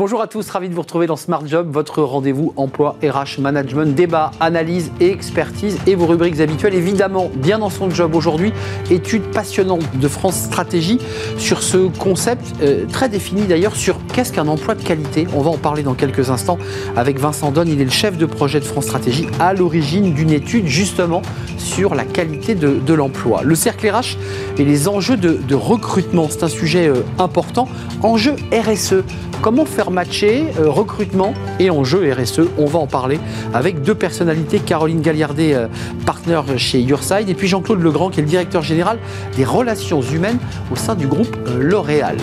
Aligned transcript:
Bonjour 0.00 0.22
à 0.22 0.26
tous, 0.28 0.48
ravi 0.48 0.70
de 0.70 0.74
vous 0.74 0.80
retrouver 0.80 1.06
dans 1.06 1.16
Smart 1.16 1.46
Job, 1.46 1.68
votre 1.70 2.02
rendez-vous 2.02 2.54
emploi, 2.56 2.96
RH, 3.04 3.38
management, 3.38 3.94
débat, 3.94 4.30
analyse 4.40 4.90
et 4.98 5.10
expertise 5.10 5.76
et 5.86 5.94
vos 5.94 6.06
rubriques 6.06 6.40
habituelles. 6.40 6.72
Évidemment, 6.72 7.30
bien 7.34 7.58
dans 7.58 7.68
son 7.68 7.90
job 7.90 8.14
aujourd'hui, 8.14 8.54
étude 8.90 9.24
passionnante 9.24 9.82
de 9.98 10.08
France 10.08 10.36
Stratégie 10.36 10.98
sur 11.36 11.62
ce 11.62 11.88
concept 11.98 12.42
euh, 12.62 12.86
très 12.86 13.10
défini 13.10 13.42
d'ailleurs 13.42 13.76
sur 13.76 13.98
qu'est-ce 14.14 14.32
qu'un 14.32 14.48
emploi 14.48 14.74
de 14.74 14.82
qualité. 14.82 15.26
On 15.36 15.42
va 15.42 15.50
en 15.50 15.58
parler 15.58 15.82
dans 15.82 15.92
quelques 15.92 16.30
instants 16.30 16.56
avec 16.96 17.18
Vincent 17.18 17.50
Donne. 17.50 17.68
Il 17.68 17.78
est 17.82 17.84
le 17.84 17.90
chef 17.90 18.16
de 18.16 18.24
projet 18.24 18.58
de 18.58 18.64
France 18.64 18.84
Stratégie 18.84 19.26
à 19.38 19.52
l'origine 19.52 20.14
d'une 20.14 20.30
étude 20.30 20.66
justement 20.66 21.20
sur 21.58 21.94
la 21.94 22.06
qualité 22.06 22.54
de, 22.54 22.94
l'emploi. 22.94 23.42
Le 23.44 23.54
cercle 23.54 23.86
RH 23.86 24.16
et 24.56 24.64
les 24.64 24.88
enjeux 24.88 25.18
de, 25.18 25.54
recrutement, 25.54 26.28
c'est 26.30 26.42
un 26.42 26.48
sujet 26.48 26.88
euh, 26.88 27.02
important. 27.18 27.68
Enjeu 28.02 28.34
RSE, 28.50 29.04
comment 29.40 29.64
faire 29.64 29.90
matché, 29.90 30.46
euh, 30.58 30.68
recrutement 30.68 31.34
et 31.58 31.70
enjeu 31.70 32.12
RSE. 32.12 32.42
On 32.58 32.66
va 32.66 32.78
en 32.78 32.86
parler 32.86 33.18
avec 33.54 33.82
deux 33.82 33.94
personnalités, 33.94 34.58
Caroline 34.58 35.00
Galliardet, 35.00 35.54
euh, 35.54 35.66
partenaire 36.06 36.44
chez 36.56 36.80
Yourside, 36.80 37.28
et 37.28 37.34
puis 37.34 37.48
Jean-Claude 37.48 37.80
Legrand, 37.80 38.10
qui 38.10 38.20
est 38.20 38.22
le 38.22 38.28
directeur 38.28 38.62
général 38.62 38.98
des 39.36 39.44
relations 39.44 40.02
humaines 40.02 40.38
au 40.70 40.76
sein 40.76 40.94
du 40.94 41.06
groupe 41.06 41.36
euh, 41.46 41.58
L'Oréal. 41.60 42.16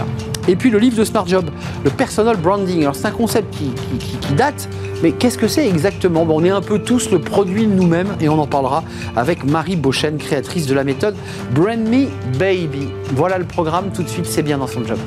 Et 0.47 0.55
puis 0.55 0.69
le 0.69 0.79
livre 0.79 0.97
de 0.97 1.03
Smart 1.03 1.27
Job, 1.27 1.49
le 1.83 1.89
personal 1.89 2.37
branding. 2.37 2.81
Alors 2.81 2.95
c'est 2.95 3.07
un 3.07 3.11
concept 3.11 3.53
qui, 3.53 3.71
date, 4.35 4.69
mais 5.03 5.11
qu'est-ce 5.11 5.37
que 5.37 5.47
c'est 5.47 5.67
exactement? 5.67 6.25
On 6.29 6.43
est 6.43 6.49
un 6.49 6.61
peu 6.61 6.79
tous 6.79 7.11
le 7.11 7.19
produit 7.19 7.67
nous-mêmes 7.67 8.15
et 8.21 8.29
on 8.29 8.39
en 8.39 8.47
parlera 8.47 8.83
avec 9.15 9.43
Marie 9.43 9.75
Beauchesne, 9.75 10.17
créatrice 10.17 10.67
de 10.67 10.73
la 10.73 10.83
méthode 10.83 11.15
Brand 11.53 11.79
Me 11.79 12.07
Baby. 12.37 12.87
Voilà 13.13 13.37
le 13.37 13.45
programme, 13.45 13.91
tout 13.93 14.03
de 14.03 14.09
suite 14.09 14.25
c'est 14.25 14.43
bien 14.43 14.57
dans 14.57 14.67
son 14.67 14.85
job. 14.85 14.99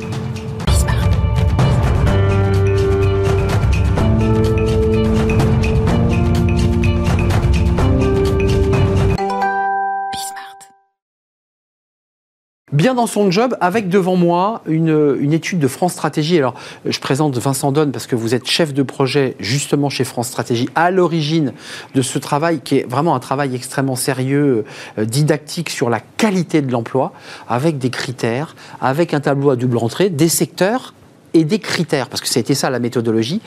Bien 12.81 12.95
dans 12.95 13.07
son 13.07 13.31
job, 13.31 13.59
avec 13.61 13.91
devant 13.91 14.17
moi 14.17 14.63
une, 14.67 15.35
étude 15.35 15.59
de 15.59 15.69
France 15.69 15.93
Stratégie. 15.93 16.39
Alors, 16.39 16.55
je 16.87 16.99
présente 16.99 17.37
Vincent 17.37 17.73
Donne 17.73 17.93
parce 17.93 18.07
que 18.07 18.17
vous 18.17 18.35
êtes 18.35 18.47
chef 18.49 18.73
de 18.73 18.83
projet 18.83 19.37
justement 19.39 19.91
chez 19.91 20.05
France 20.05 20.29
Stratégie 20.29 20.67
à 20.75 20.91
l'origine 20.91 21.53
de 21.95 22.01
ce 22.01 22.19
travail 22.19 22.61
qui 22.61 22.79
est 22.79 22.89
vraiment 22.89 23.15
un 23.15 23.21
travail 23.21 23.55
extrêmement 23.55 23.97
sérieux, 23.97 24.65
euh, 24.99 25.05
didactique 25.05 25.69
sur 25.69 25.91
la 25.91 26.01
qualité 26.01 26.63
de 26.63 26.73
l'emploi, 26.73 27.13
avec 27.51 27.77
des 27.77 27.91
critères, 27.91 28.57
avec 28.81 29.13
un 29.13 29.21
tableau 29.21 29.51
à 29.51 29.57
double 29.57 29.77
entrée, 29.77 30.09
des 30.09 30.31
secteurs 30.31 30.95
et 31.35 31.45
des 31.45 31.59
critères, 31.59 32.09
parce 32.09 32.23
que 32.23 32.29
ça 32.29 32.39
a 32.39 32.41
été 32.41 32.55
ça 32.55 32.71
la 32.71 32.79
méthodologie. 32.79 33.43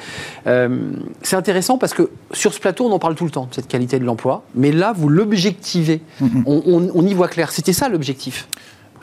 Euh, 0.46 0.92
c'est 1.24 1.36
intéressant 1.36 1.80
parce 1.80 1.96
que 1.96 2.12
sur 2.34 2.54
ce 2.54 2.60
plateau, 2.60 2.86
on 2.86 2.92
en 2.92 3.00
parle 3.00 3.16
tout 3.16 3.26
le 3.26 3.32
temps, 3.32 3.48
de 3.50 3.56
cette 3.56 3.68
qualité 3.68 3.98
de 3.98 4.06
l'emploi, 4.06 4.44
mais 4.54 4.72
là, 4.72 4.94
vous 4.96 5.10
l'objectivez, 5.10 6.02
mm-hmm. 6.22 6.92
on, 6.94 7.06
y 7.08 7.14
voit 7.16 7.30
clair. 7.30 7.52
C'était 7.52 7.74
ça 7.74 7.90
l'objectif? 7.90 8.48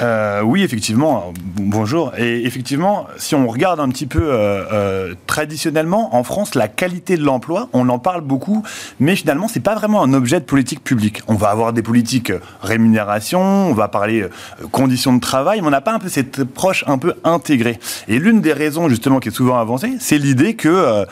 Euh, 0.00 0.40
oui, 0.42 0.62
effectivement. 0.62 1.32
Bonjour. 1.56 2.12
Et 2.16 2.46
effectivement, 2.46 3.06
si 3.18 3.34
on 3.34 3.46
regarde 3.46 3.80
un 3.80 3.88
petit 3.90 4.06
peu 4.06 4.22
euh, 4.22 4.64
euh, 4.72 5.14
traditionnellement, 5.26 6.14
en 6.14 6.24
France, 6.24 6.54
la 6.54 6.68
qualité 6.68 7.16
de 7.16 7.22
l'emploi, 7.22 7.68
on 7.72 7.88
en 7.88 7.98
parle 7.98 8.22
beaucoup, 8.22 8.62
mais 8.98 9.14
finalement, 9.14 9.46
c'est 9.46 9.60
pas 9.60 9.74
vraiment 9.74 10.02
un 10.02 10.12
objet 10.14 10.40
de 10.40 10.44
politique 10.44 10.82
publique. 10.82 11.22
On 11.28 11.34
va 11.34 11.50
avoir 11.50 11.72
des 11.72 11.82
politiques 11.82 12.32
rémunération, 12.62 13.40
on 13.40 13.74
va 13.74 13.88
parler 13.88 14.26
conditions 14.70 15.14
de 15.14 15.20
travail, 15.20 15.60
mais 15.60 15.66
on 15.66 15.70
n'a 15.70 15.80
pas 15.80 15.92
un 15.92 15.98
peu 15.98 16.08
cette 16.08 16.40
approche 16.40 16.84
un 16.86 16.96
peu 16.96 17.14
intégrée. 17.24 17.78
Et 18.08 18.18
l'une 18.18 18.40
des 18.40 18.52
raisons, 18.52 18.88
justement, 18.88 19.20
qui 19.20 19.28
est 19.28 19.32
souvent 19.32 19.58
avancée, 19.58 19.96
c'est 20.00 20.18
l'idée 20.18 20.54
que, 20.54 21.04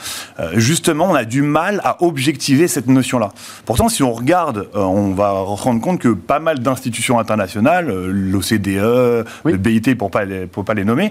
justement, 0.54 1.10
on 1.10 1.14
a 1.14 1.24
du 1.24 1.42
mal 1.42 1.80
à 1.84 2.02
objectiver 2.02 2.68
cette 2.68 2.86
notion-là. 2.86 3.30
Pourtant, 3.66 3.88
si 3.88 4.02
on 4.02 4.12
regarde, 4.12 4.68
on 4.74 5.12
va 5.12 5.30
rendre 5.32 5.80
compte 5.80 5.98
que 5.98 6.08
pas 6.08 6.40
mal 6.40 6.60
d'institutions 6.60 7.18
internationales, 7.18 7.88
l'OCDE, 7.88 8.77
le 8.78 9.56
BIT 9.56 9.96
pour 9.96 10.10
pas 10.10 10.24
pour 10.50 10.64
pas 10.64 10.74
les 10.74 10.84
nommer, 10.84 11.10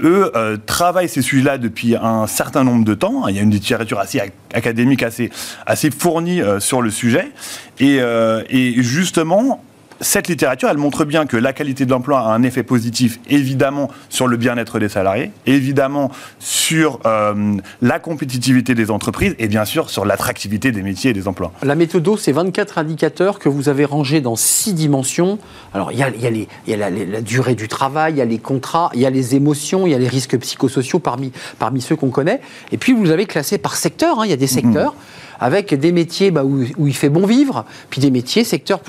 eux 0.00 0.32
euh, 0.34 0.56
travaillent 0.64 1.08
ces 1.08 1.22
sujets-là 1.22 1.58
depuis 1.58 1.96
un 1.96 2.26
certain 2.26 2.64
nombre 2.64 2.84
de 2.84 2.94
temps. 2.94 3.26
Il 3.28 3.36
y 3.36 3.38
a 3.38 3.42
une 3.42 3.50
littérature 3.50 3.98
assez 3.98 4.20
académique, 4.52 5.02
assez, 5.02 5.30
assez 5.66 5.90
fournie 5.90 6.40
euh, 6.40 6.60
sur 6.60 6.82
le 6.82 6.90
sujet. 6.90 7.30
Et, 7.78 7.98
euh, 8.00 8.42
et 8.48 8.82
justement, 8.82 9.62
cette 10.02 10.28
littérature, 10.28 10.68
elle 10.68 10.78
montre 10.78 11.04
bien 11.04 11.26
que 11.26 11.36
la 11.36 11.52
qualité 11.52 11.86
de 11.86 11.90
l'emploi 11.90 12.20
a 12.20 12.34
un 12.34 12.42
effet 12.42 12.62
positif, 12.62 13.20
évidemment, 13.30 13.88
sur 14.08 14.26
le 14.26 14.36
bien-être 14.36 14.78
des 14.78 14.88
salariés, 14.88 15.30
évidemment, 15.46 16.10
sur 16.38 16.98
euh, 17.06 17.56
la 17.80 17.98
compétitivité 17.98 18.74
des 18.74 18.90
entreprises 18.90 19.34
et 19.38 19.48
bien 19.48 19.64
sûr 19.64 19.90
sur 19.90 20.04
l'attractivité 20.04 20.72
des 20.72 20.82
métiers 20.82 21.10
et 21.10 21.14
des 21.14 21.28
emplois. 21.28 21.52
La 21.62 21.74
méthode, 21.74 22.02
c'est 22.18 22.32
24 22.32 22.78
indicateurs 22.78 23.38
que 23.38 23.48
vous 23.48 23.68
avez 23.68 23.84
rangés 23.84 24.20
dans 24.20 24.36
six 24.36 24.74
dimensions. 24.74 25.38
Alors, 25.72 25.92
il 25.92 25.98
y 25.98 26.02
a, 26.02 26.08
il 26.10 26.46
y 26.66 26.74
a, 26.74 26.76
la, 26.76 26.90
la, 26.90 27.20
durée 27.20 27.54
du 27.54 27.68
travail, 27.68 28.14
il 28.14 28.18
y 28.18 28.22
a 28.22 28.24
les 28.24 28.38
contrats, 28.38 28.90
il 28.94 29.00
y 29.00 29.06
a 29.06 29.10
les 29.10 29.36
émotions, 29.36 29.86
il 29.86 29.90
y 29.90 29.94
a 29.94 29.98
les 29.98 30.08
risques 30.08 30.36
psychosociaux 30.38 30.98
parmi, 30.98 31.32
parmi 31.58 31.80
ceux 31.80 31.96
qu'on 31.96 32.10
connaît. 32.10 32.40
Et 32.72 32.76
puis, 32.76 32.92
vous 32.92 33.10
avez 33.10 33.26
classé 33.26 33.58
par 33.58 33.76
secteur. 33.76 34.20
Hein. 34.20 34.26
il 34.26 34.30
y 34.30 34.34
a 34.34 34.36
des 34.36 34.46
secteurs. 34.46 34.94
avec 35.38 35.74
des 35.74 35.92
métiers 35.92 36.30
bah, 36.30 36.44
où, 36.44 36.64
où, 36.76 36.86
il 36.86 36.94
fait 36.94 37.08
bon 37.08 37.26
vivre, 37.26 37.64
puis 37.90 38.00
des 38.00 38.10
métiers, 38.10 38.44
secteurs 38.44 38.80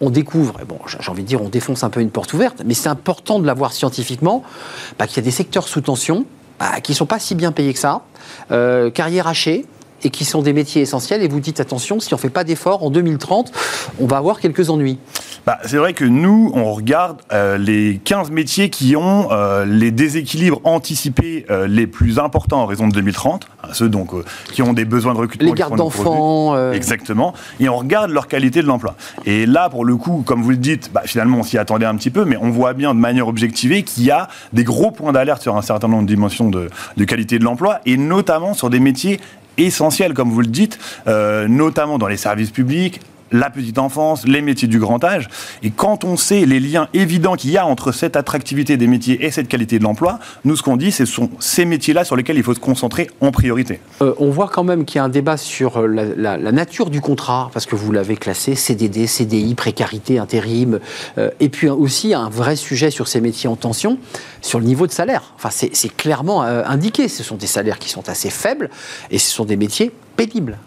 on 0.00 0.10
découvre, 0.10 0.54
bon, 0.66 0.78
j'ai 0.86 1.10
envie 1.10 1.22
de 1.22 1.28
dire, 1.28 1.42
on 1.42 1.48
défonce 1.48 1.84
un 1.84 1.90
peu 1.90 2.00
une 2.00 2.10
porte 2.10 2.32
ouverte, 2.32 2.62
mais 2.64 2.74
c'est 2.74 2.88
important 2.88 3.38
de 3.38 3.46
la 3.46 3.54
voir 3.54 3.72
scientifiquement, 3.72 4.42
bah, 4.98 5.06
qu'il 5.06 5.16
y 5.16 5.20
a 5.20 5.22
des 5.22 5.30
secteurs 5.30 5.68
sous 5.68 5.80
tension, 5.80 6.24
bah, 6.58 6.80
qui 6.80 6.92
ne 6.92 6.96
sont 6.96 7.06
pas 7.06 7.18
si 7.18 7.34
bien 7.34 7.52
payés 7.52 7.72
que 7.72 7.78
ça, 7.78 8.02
euh, 8.50 8.90
carrière 8.90 9.26
hachée, 9.26 9.66
et 10.04 10.10
qui 10.10 10.24
sont 10.24 10.42
des 10.42 10.52
métiers 10.52 10.82
essentiels. 10.82 11.22
Et 11.22 11.28
vous 11.28 11.40
dites 11.40 11.60
attention, 11.60 12.00
si 12.00 12.12
on 12.14 12.16
ne 12.16 12.20
fait 12.20 12.30
pas 12.30 12.44
d'efforts, 12.44 12.82
en 12.82 12.90
2030, 12.90 13.52
on 14.00 14.06
va 14.06 14.16
avoir 14.16 14.40
quelques 14.40 14.70
ennuis. 14.70 14.98
Bah, 15.46 15.58
c'est 15.64 15.78
vrai 15.78 15.94
que 15.94 16.04
nous, 16.04 16.50
on 16.54 16.72
regarde 16.72 17.18
euh, 17.32 17.56
les 17.56 18.00
15 18.04 18.30
métiers 18.30 18.68
qui 18.68 18.94
ont 18.94 19.28
euh, 19.30 19.64
les 19.64 19.90
déséquilibres 19.90 20.60
anticipés 20.64 21.46
euh, 21.50 21.66
les 21.66 21.86
plus 21.86 22.18
importants 22.18 22.62
en 22.62 22.66
raison 22.66 22.88
de 22.88 22.92
2030, 22.92 23.46
hein, 23.62 23.68
ceux 23.72 23.88
donc 23.88 24.10
qui 24.52 24.62
ont 24.62 24.72
des 24.72 24.84
besoins 24.84 25.14
de 25.14 25.18
recrutement. 25.18 25.48
Les 25.48 25.54
gardes 25.54 25.76
d'enfants. 25.76 26.70
Exactement. 26.72 27.32
Et 27.58 27.68
on 27.68 27.76
regarde 27.76 28.10
leur 28.10 28.28
qualité 28.28 28.60
de 28.62 28.66
l'emploi. 28.66 28.96
Et 29.24 29.46
là, 29.46 29.70
pour 29.70 29.84
le 29.84 29.96
coup, 29.96 30.22
comme 30.26 30.42
vous 30.42 30.50
le 30.50 30.56
dites, 30.56 30.90
bah, 30.92 31.02
finalement, 31.04 31.38
on 31.38 31.42
s'y 31.42 31.58
attendait 31.58 31.86
un 31.86 31.94
petit 31.94 32.10
peu, 32.10 32.24
mais 32.24 32.36
on 32.36 32.50
voit 32.50 32.74
bien 32.74 32.94
de 32.94 33.00
manière 33.00 33.28
objectivée 33.28 33.82
qu'il 33.82 34.04
y 34.04 34.10
a 34.10 34.28
des 34.52 34.64
gros 34.64 34.90
points 34.90 35.12
d'alerte 35.12 35.42
sur 35.42 35.56
un 35.56 35.62
certain 35.62 35.88
nombre 35.88 36.02
de 36.02 36.08
dimensions 36.08 36.50
de, 36.50 36.68
de 36.96 37.04
qualité 37.04 37.38
de 37.38 37.44
l'emploi, 37.44 37.80
et 37.86 37.96
notamment 37.96 38.54
sur 38.54 38.68
des 38.70 38.80
métiers 38.80 39.20
essentiels, 39.58 40.14
comme 40.14 40.30
vous 40.30 40.40
le 40.40 40.46
dites, 40.46 40.78
euh, 41.06 41.48
notamment 41.48 41.98
dans 41.98 42.08
les 42.08 42.16
services 42.16 42.50
publics, 42.50 43.00
la 43.32 43.50
petite 43.50 43.78
enfance, 43.78 44.26
les 44.26 44.42
métiers 44.42 44.68
du 44.68 44.78
grand 44.78 45.02
âge. 45.04 45.28
Et 45.62 45.70
quand 45.70 46.04
on 46.04 46.16
sait 46.16 46.46
les 46.46 46.60
liens 46.60 46.88
évidents 46.94 47.36
qu'il 47.36 47.50
y 47.50 47.58
a 47.58 47.66
entre 47.66 47.92
cette 47.92 48.16
attractivité 48.16 48.76
des 48.76 48.86
métiers 48.86 49.24
et 49.24 49.30
cette 49.30 49.48
qualité 49.48 49.78
de 49.78 49.84
l'emploi, 49.84 50.18
nous, 50.44 50.56
ce 50.56 50.62
qu'on 50.62 50.76
dit, 50.76 50.92
ce 50.92 51.04
sont 51.04 51.30
ces 51.38 51.64
métiers-là 51.64 52.04
sur 52.04 52.16
lesquels 52.16 52.36
il 52.36 52.42
faut 52.42 52.54
se 52.54 52.60
concentrer 52.60 53.08
en 53.20 53.30
priorité. 53.30 53.80
Euh, 54.02 54.14
on 54.18 54.30
voit 54.30 54.48
quand 54.48 54.64
même 54.64 54.84
qu'il 54.84 54.96
y 54.96 54.98
a 54.98 55.04
un 55.04 55.08
débat 55.08 55.36
sur 55.36 55.78
euh, 55.78 55.86
la, 55.86 56.38
nature 56.52 56.90
du 56.90 57.00
contrat, 57.00 57.50
parce 57.52 57.66
que 57.66 57.76
vous 57.76 57.92
l'avez 57.92 58.16
classé, 58.16 58.54
CDD, 58.54 59.06
CDI, 59.06 59.54
précarité, 59.54 60.18
intérim, 60.18 60.80
et 61.38 61.48
puis 61.48 61.68
aussi 61.68 62.12
un 62.14 62.28
vrai 62.28 62.56
sujet 62.56 62.90
sur 62.90 63.08
ces 63.08 63.20
métiers 63.20 63.48
en 63.48 63.56
tension, 63.56 63.98
sur 64.40 64.58
le 64.58 64.64
niveau 64.64 64.86
de 64.86 64.92
salaire. 64.92 65.32
Enfin, 65.36 65.50
c'est 65.50 65.96
clairement 65.96 66.42
indiqué. 66.42 67.08
Ce 67.08 67.22
sont 67.22 67.36
des 67.36 67.46
salaires 67.46 67.78
qui 67.78 67.88
sont 67.88 68.08
assez 68.08 68.30
faibles, 68.30 68.70
et 69.10 69.18
ce 69.18 69.30
sont 69.30 69.44
des 69.44 69.56
métiers 69.56 69.92
pénibles. 70.16 70.58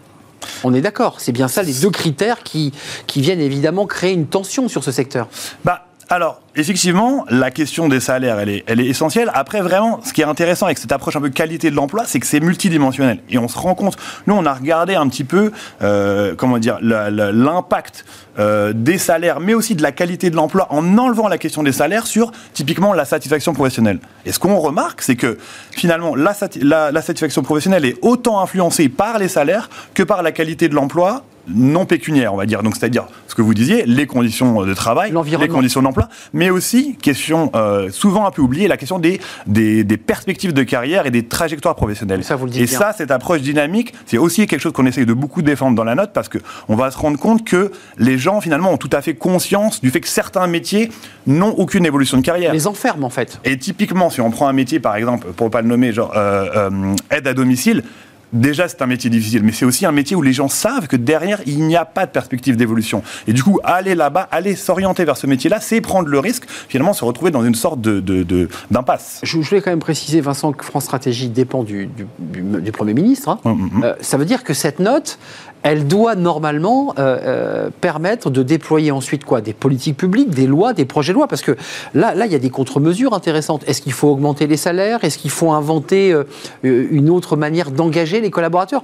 On 0.62 0.74
est 0.74 0.80
d'accord, 0.80 1.16
c'est 1.18 1.32
bien 1.32 1.48
ça 1.48 1.62
les 1.62 1.74
deux 1.74 1.90
critères 1.90 2.42
qui, 2.42 2.72
qui 3.06 3.20
viennent 3.20 3.40
évidemment 3.40 3.86
créer 3.86 4.12
une 4.12 4.26
tension 4.26 4.68
sur 4.68 4.84
ce 4.84 4.92
secteur. 4.92 5.28
Bah, 5.64 5.86
alors, 6.10 6.42
effectivement, 6.54 7.24
la 7.30 7.50
question 7.50 7.88
des 7.88 8.00
salaires, 8.00 8.38
elle 8.38 8.50
est, 8.50 8.64
elle 8.66 8.80
est 8.80 8.86
essentielle. 8.86 9.30
Après, 9.32 9.62
vraiment, 9.62 10.00
ce 10.04 10.12
qui 10.12 10.20
est 10.20 10.24
intéressant 10.24 10.66
avec 10.66 10.78
cette 10.78 10.92
approche 10.92 11.16
un 11.16 11.20
peu 11.20 11.30
qualité 11.30 11.70
de 11.70 11.76
l'emploi, 11.76 12.04
c'est 12.06 12.20
que 12.20 12.26
c'est 12.26 12.40
multidimensionnel. 12.40 13.20
Et 13.30 13.38
on 13.38 13.48
se 13.48 13.58
rend 13.58 13.74
compte, 13.74 13.96
nous, 14.26 14.34
on 14.34 14.44
a 14.44 14.52
regardé 14.52 14.94
un 14.94 15.08
petit 15.08 15.24
peu, 15.24 15.50
euh, 15.82 16.34
comment 16.36 16.58
dire, 16.58 16.78
l'impact 16.82 18.04
euh, 18.38 18.72
des 18.74 18.98
salaires, 18.98 19.40
mais 19.40 19.54
aussi 19.54 19.74
de 19.74 19.82
la 19.82 19.92
qualité 19.92 20.30
de 20.30 20.36
l'emploi 20.36 20.66
en 20.70 20.98
enlevant 20.98 21.28
la 21.28 21.38
question 21.38 21.62
des 21.62 21.72
salaires 21.72 22.06
sur, 22.06 22.32
typiquement, 22.52 22.92
la 22.92 23.04
satisfaction 23.04 23.54
professionnelle. 23.54 23.98
Et 24.26 24.32
ce 24.32 24.38
qu'on 24.38 24.58
remarque, 24.58 25.00
c'est 25.02 25.16
que, 25.16 25.38
finalement, 25.70 26.14
la, 26.14 26.34
satisfaction 26.34 27.42
professionnelle 27.42 27.84
est 27.84 27.96
autant 28.02 28.40
influencée 28.40 28.88
par 28.88 29.18
les 29.18 29.28
salaires 29.28 29.70
que 29.94 30.02
par 30.02 30.22
la 30.22 30.32
qualité 30.32 30.68
de 30.68 30.74
l'emploi 30.74 31.24
non 31.48 31.86
pécuniaires, 31.86 32.34
on 32.34 32.36
va 32.36 32.46
dire. 32.46 32.62
Donc, 32.62 32.76
c'est-à-dire 32.76 33.06
ce 33.28 33.34
que 33.34 33.42
vous 33.42 33.54
disiez, 33.54 33.84
les 33.86 34.06
conditions 34.06 34.64
de 34.64 34.74
travail, 34.74 35.12
les 35.40 35.48
conditions 35.48 35.82
d'emploi, 35.82 36.08
mais 36.32 36.50
aussi, 36.50 36.96
question 36.96 37.50
euh, 37.54 37.90
souvent 37.90 38.26
un 38.26 38.30
peu 38.30 38.42
oubliée, 38.42 38.68
la 38.68 38.76
question 38.76 38.98
des, 38.98 39.20
des, 39.46 39.84
perspectives 39.96 40.52
de 40.52 40.62
carrière 40.62 41.06
et 41.06 41.10
des 41.10 41.26
trajectoires 41.26 41.74
professionnelles. 41.74 42.24
Ça, 42.24 42.36
vous 42.36 42.46
le 42.46 42.56
et 42.56 42.66
ça, 42.66 42.92
cette 42.92 43.10
approche 43.10 43.40
dynamique, 43.40 43.94
c'est 44.06 44.18
aussi 44.18 44.46
quelque 44.46 44.60
chose 44.60 44.72
qu'on 44.72 44.86
essaye 44.86 45.06
de 45.06 45.12
beaucoup 45.12 45.42
défendre 45.42 45.76
dans 45.76 45.84
la 45.84 45.94
note 45.94 46.12
parce 46.12 46.28
qu'on 46.28 46.76
va 46.76 46.90
se 46.90 46.98
rendre 46.98 47.18
compte 47.18 47.44
que 47.44 47.70
les 47.98 48.18
gens, 48.18 48.40
finalement, 48.40 48.70
ont 48.72 48.76
tout 48.76 48.90
à 48.92 49.02
fait 49.02 49.14
conscience 49.14 49.80
du 49.80 49.90
fait 49.90 50.00
que 50.00 50.08
certains 50.08 50.46
métiers 50.46 50.90
n'ont 51.26 51.54
aucune 51.56 51.86
évolution 51.86 52.16
de 52.18 52.22
carrière. 52.22 52.52
Les 52.52 52.66
enferment, 52.66 53.06
en 53.06 53.10
fait. 53.10 53.40
Et 53.44 53.58
typiquement, 53.58 54.10
si 54.10 54.20
on 54.20 54.30
prend 54.30 54.48
un 54.48 54.52
métier, 54.52 54.80
par 54.80 54.96
exemple, 54.96 55.28
pour 55.32 55.46
ne 55.46 55.52
pas 55.52 55.62
le 55.62 55.68
nommer, 55.68 55.92
genre 55.92 56.12
euh, 56.16 56.70
euh, 56.70 56.94
aide 57.10 57.26
à 57.26 57.34
domicile, 57.34 57.82
déjà 58.34 58.68
c'est 58.68 58.82
un 58.82 58.86
métier 58.86 59.08
difficile, 59.08 59.42
mais 59.42 59.52
c'est 59.52 59.64
aussi 59.64 59.86
un 59.86 59.92
métier 59.92 60.16
où 60.16 60.22
les 60.22 60.32
gens 60.32 60.48
savent 60.48 60.88
que 60.88 60.96
derrière, 60.96 61.40
il 61.46 61.66
n'y 61.66 61.76
a 61.76 61.84
pas 61.84 62.06
de 62.06 62.10
perspective 62.10 62.56
d'évolution. 62.56 63.02
Et 63.26 63.32
du 63.32 63.42
coup, 63.42 63.60
aller 63.64 63.94
là-bas, 63.94 64.28
aller 64.30 64.56
s'orienter 64.56 65.04
vers 65.04 65.16
ce 65.16 65.26
métier-là, 65.26 65.60
c'est 65.60 65.80
prendre 65.80 66.08
le 66.08 66.18
risque, 66.18 66.44
finalement, 66.68 66.92
se 66.92 67.04
retrouver 67.04 67.30
dans 67.30 67.44
une 67.44 67.54
sorte 67.54 67.80
d'impasse. 67.80 69.20
De, 69.22 69.26
Je, 69.26 69.38
voulais 69.38 69.60
quand 69.60 69.70
même 69.70 69.78
préciser, 69.78 70.20
Vincent, 70.20 70.52
que 70.52 70.64
France 70.64 70.84
Stratégie 70.84 71.28
dépend 71.28 71.62
du, 71.62 71.88
Premier 72.72 72.94
ministre. 72.94 73.28
Hein. 73.28 73.38
Hum, 73.44 73.52
hum, 73.52 73.70
hum. 73.76 73.84
Euh, 73.84 73.94
ça 74.00 74.16
veut 74.16 74.24
dire 74.24 74.42
que 74.42 74.52
cette 74.52 74.80
note, 74.80 75.18
elle 75.64 75.86
doit 75.88 76.14
normalement 76.14 76.94
euh, 76.98 77.18
euh, 77.22 77.70
permettre 77.80 78.28
de 78.28 78.42
déployer 78.42 78.90
ensuite 78.90 79.24
quoi? 79.24 79.40
Des 79.40 79.54
politiques 79.54 79.96
publiques, 79.96 80.28
des 80.28 80.46
lois, 80.46 80.74
des 80.74 80.84
projets 80.84 81.12
de 81.12 81.16
loi 81.16 81.26
Parce 81.26 81.40
que 81.40 81.56
là, 81.94 82.14
là, 82.14 82.26
il 82.26 82.32
y 82.32 82.34
a 82.34 82.38
des 82.38 82.50
contre-mesures 82.50 83.14
intéressantes. 83.14 83.64
Est-ce 83.66 83.80
qu'il 83.80 83.94
faut 83.94 84.08
augmenter 84.08 84.46
les 84.46 84.58
salaires? 84.58 85.02
Est-ce 85.04 85.16
qu'il 85.16 85.30
faut 85.30 85.52
inventer 85.52 86.12
euh, 86.12 86.24
une 86.62 87.08
autre 87.08 87.36
manière 87.36 87.70
d'engager 87.70 88.20
les 88.24 88.30
collaborateurs 88.30 88.82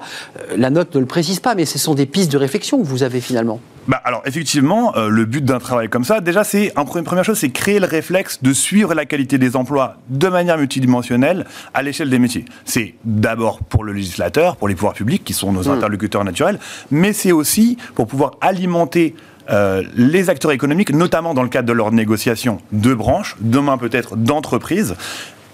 La 0.57 0.71
note 0.71 0.95
ne 0.95 1.01
le 1.01 1.07
précise 1.07 1.41
pas, 1.41 1.55
mais 1.55 1.65
ce 1.65 1.79
sont 1.79 1.95
des 1.95 2.07
pistes 2.07 2.31
de 2.33 2.39
réflexion 2.39 2.79
que 2.79 2.87
vous 2.87 3.03
avez 3.03 3.21
finalement. 3.21 3.61
Bah 3.89 4.01
alors 4.05 4.23
effectivement, 4.27 4.93
le 4.97 5.25
but 5.25 5.45
d'un 5.45 5.59
travail 5.59 5.89
comme 5.89 6.05
ça, 6.05 6.21
déjà 6.21 6.45
c'est 6.45 6.73
une 6.77 7.05
première 7.05 7.25
chose, 7.25 7.39
c'est 7.39 7.51
créer 7.51 7.81
le 7.81 7.87
réflexe 7.87 8.43
de 8.43 8.53
suivre 8.53 8.95
la 8.95 9.07
qualité 9.07 9.39
des 9.39 9.57
emplois 9.57 9.97
de 10.11 10.29
manière 10.29 10.59
multidimensionnelle 10.59 11.47
à 11.75 11.83
l'échelle 11.83 12.11
des 12.11 12.19
métiers. 12.19 12.45
C'est 12.65 12.95
d'abord 13.05 13.61
pour 13.61 13.83
le 13.83 13.93
législateur, 13.93 14.57
pour 14.57 14.69
les 14.69 14.75
pouvoirs 14.75 14.93
publics 14.95 15.25
qui 15.25 15.33
sont 15.33 15.53
nos 15.53 15.65
mmh. 15.65 15.73
interlocuteurs 15.73 16.25
naturels, 16.25 16.59
mais 16.91 17.13
c'est 17.13 17.33
aussi 17.33 17.79
pour 17.95 18.07
pouvoir 18.07 18.33
alimenter 18.41 19.15
euh, 19.51 19.83
les 19.97 20.31
acteurs 20.31 20.53
économiques, 20.53 20.93
notamment 20.93 21.35
dans 21.35 21.43
le 21.43 21.49
cadre 21.49 21.67
de 21.67 21.73
leurs 21.73 21.91
négociations 21.91 22.61
de 22.73 22.95
branches, 22.95 23.37
demain 23.41 23.79
peut-être 23.79 24.17
d'entreprises. 24.17 24.95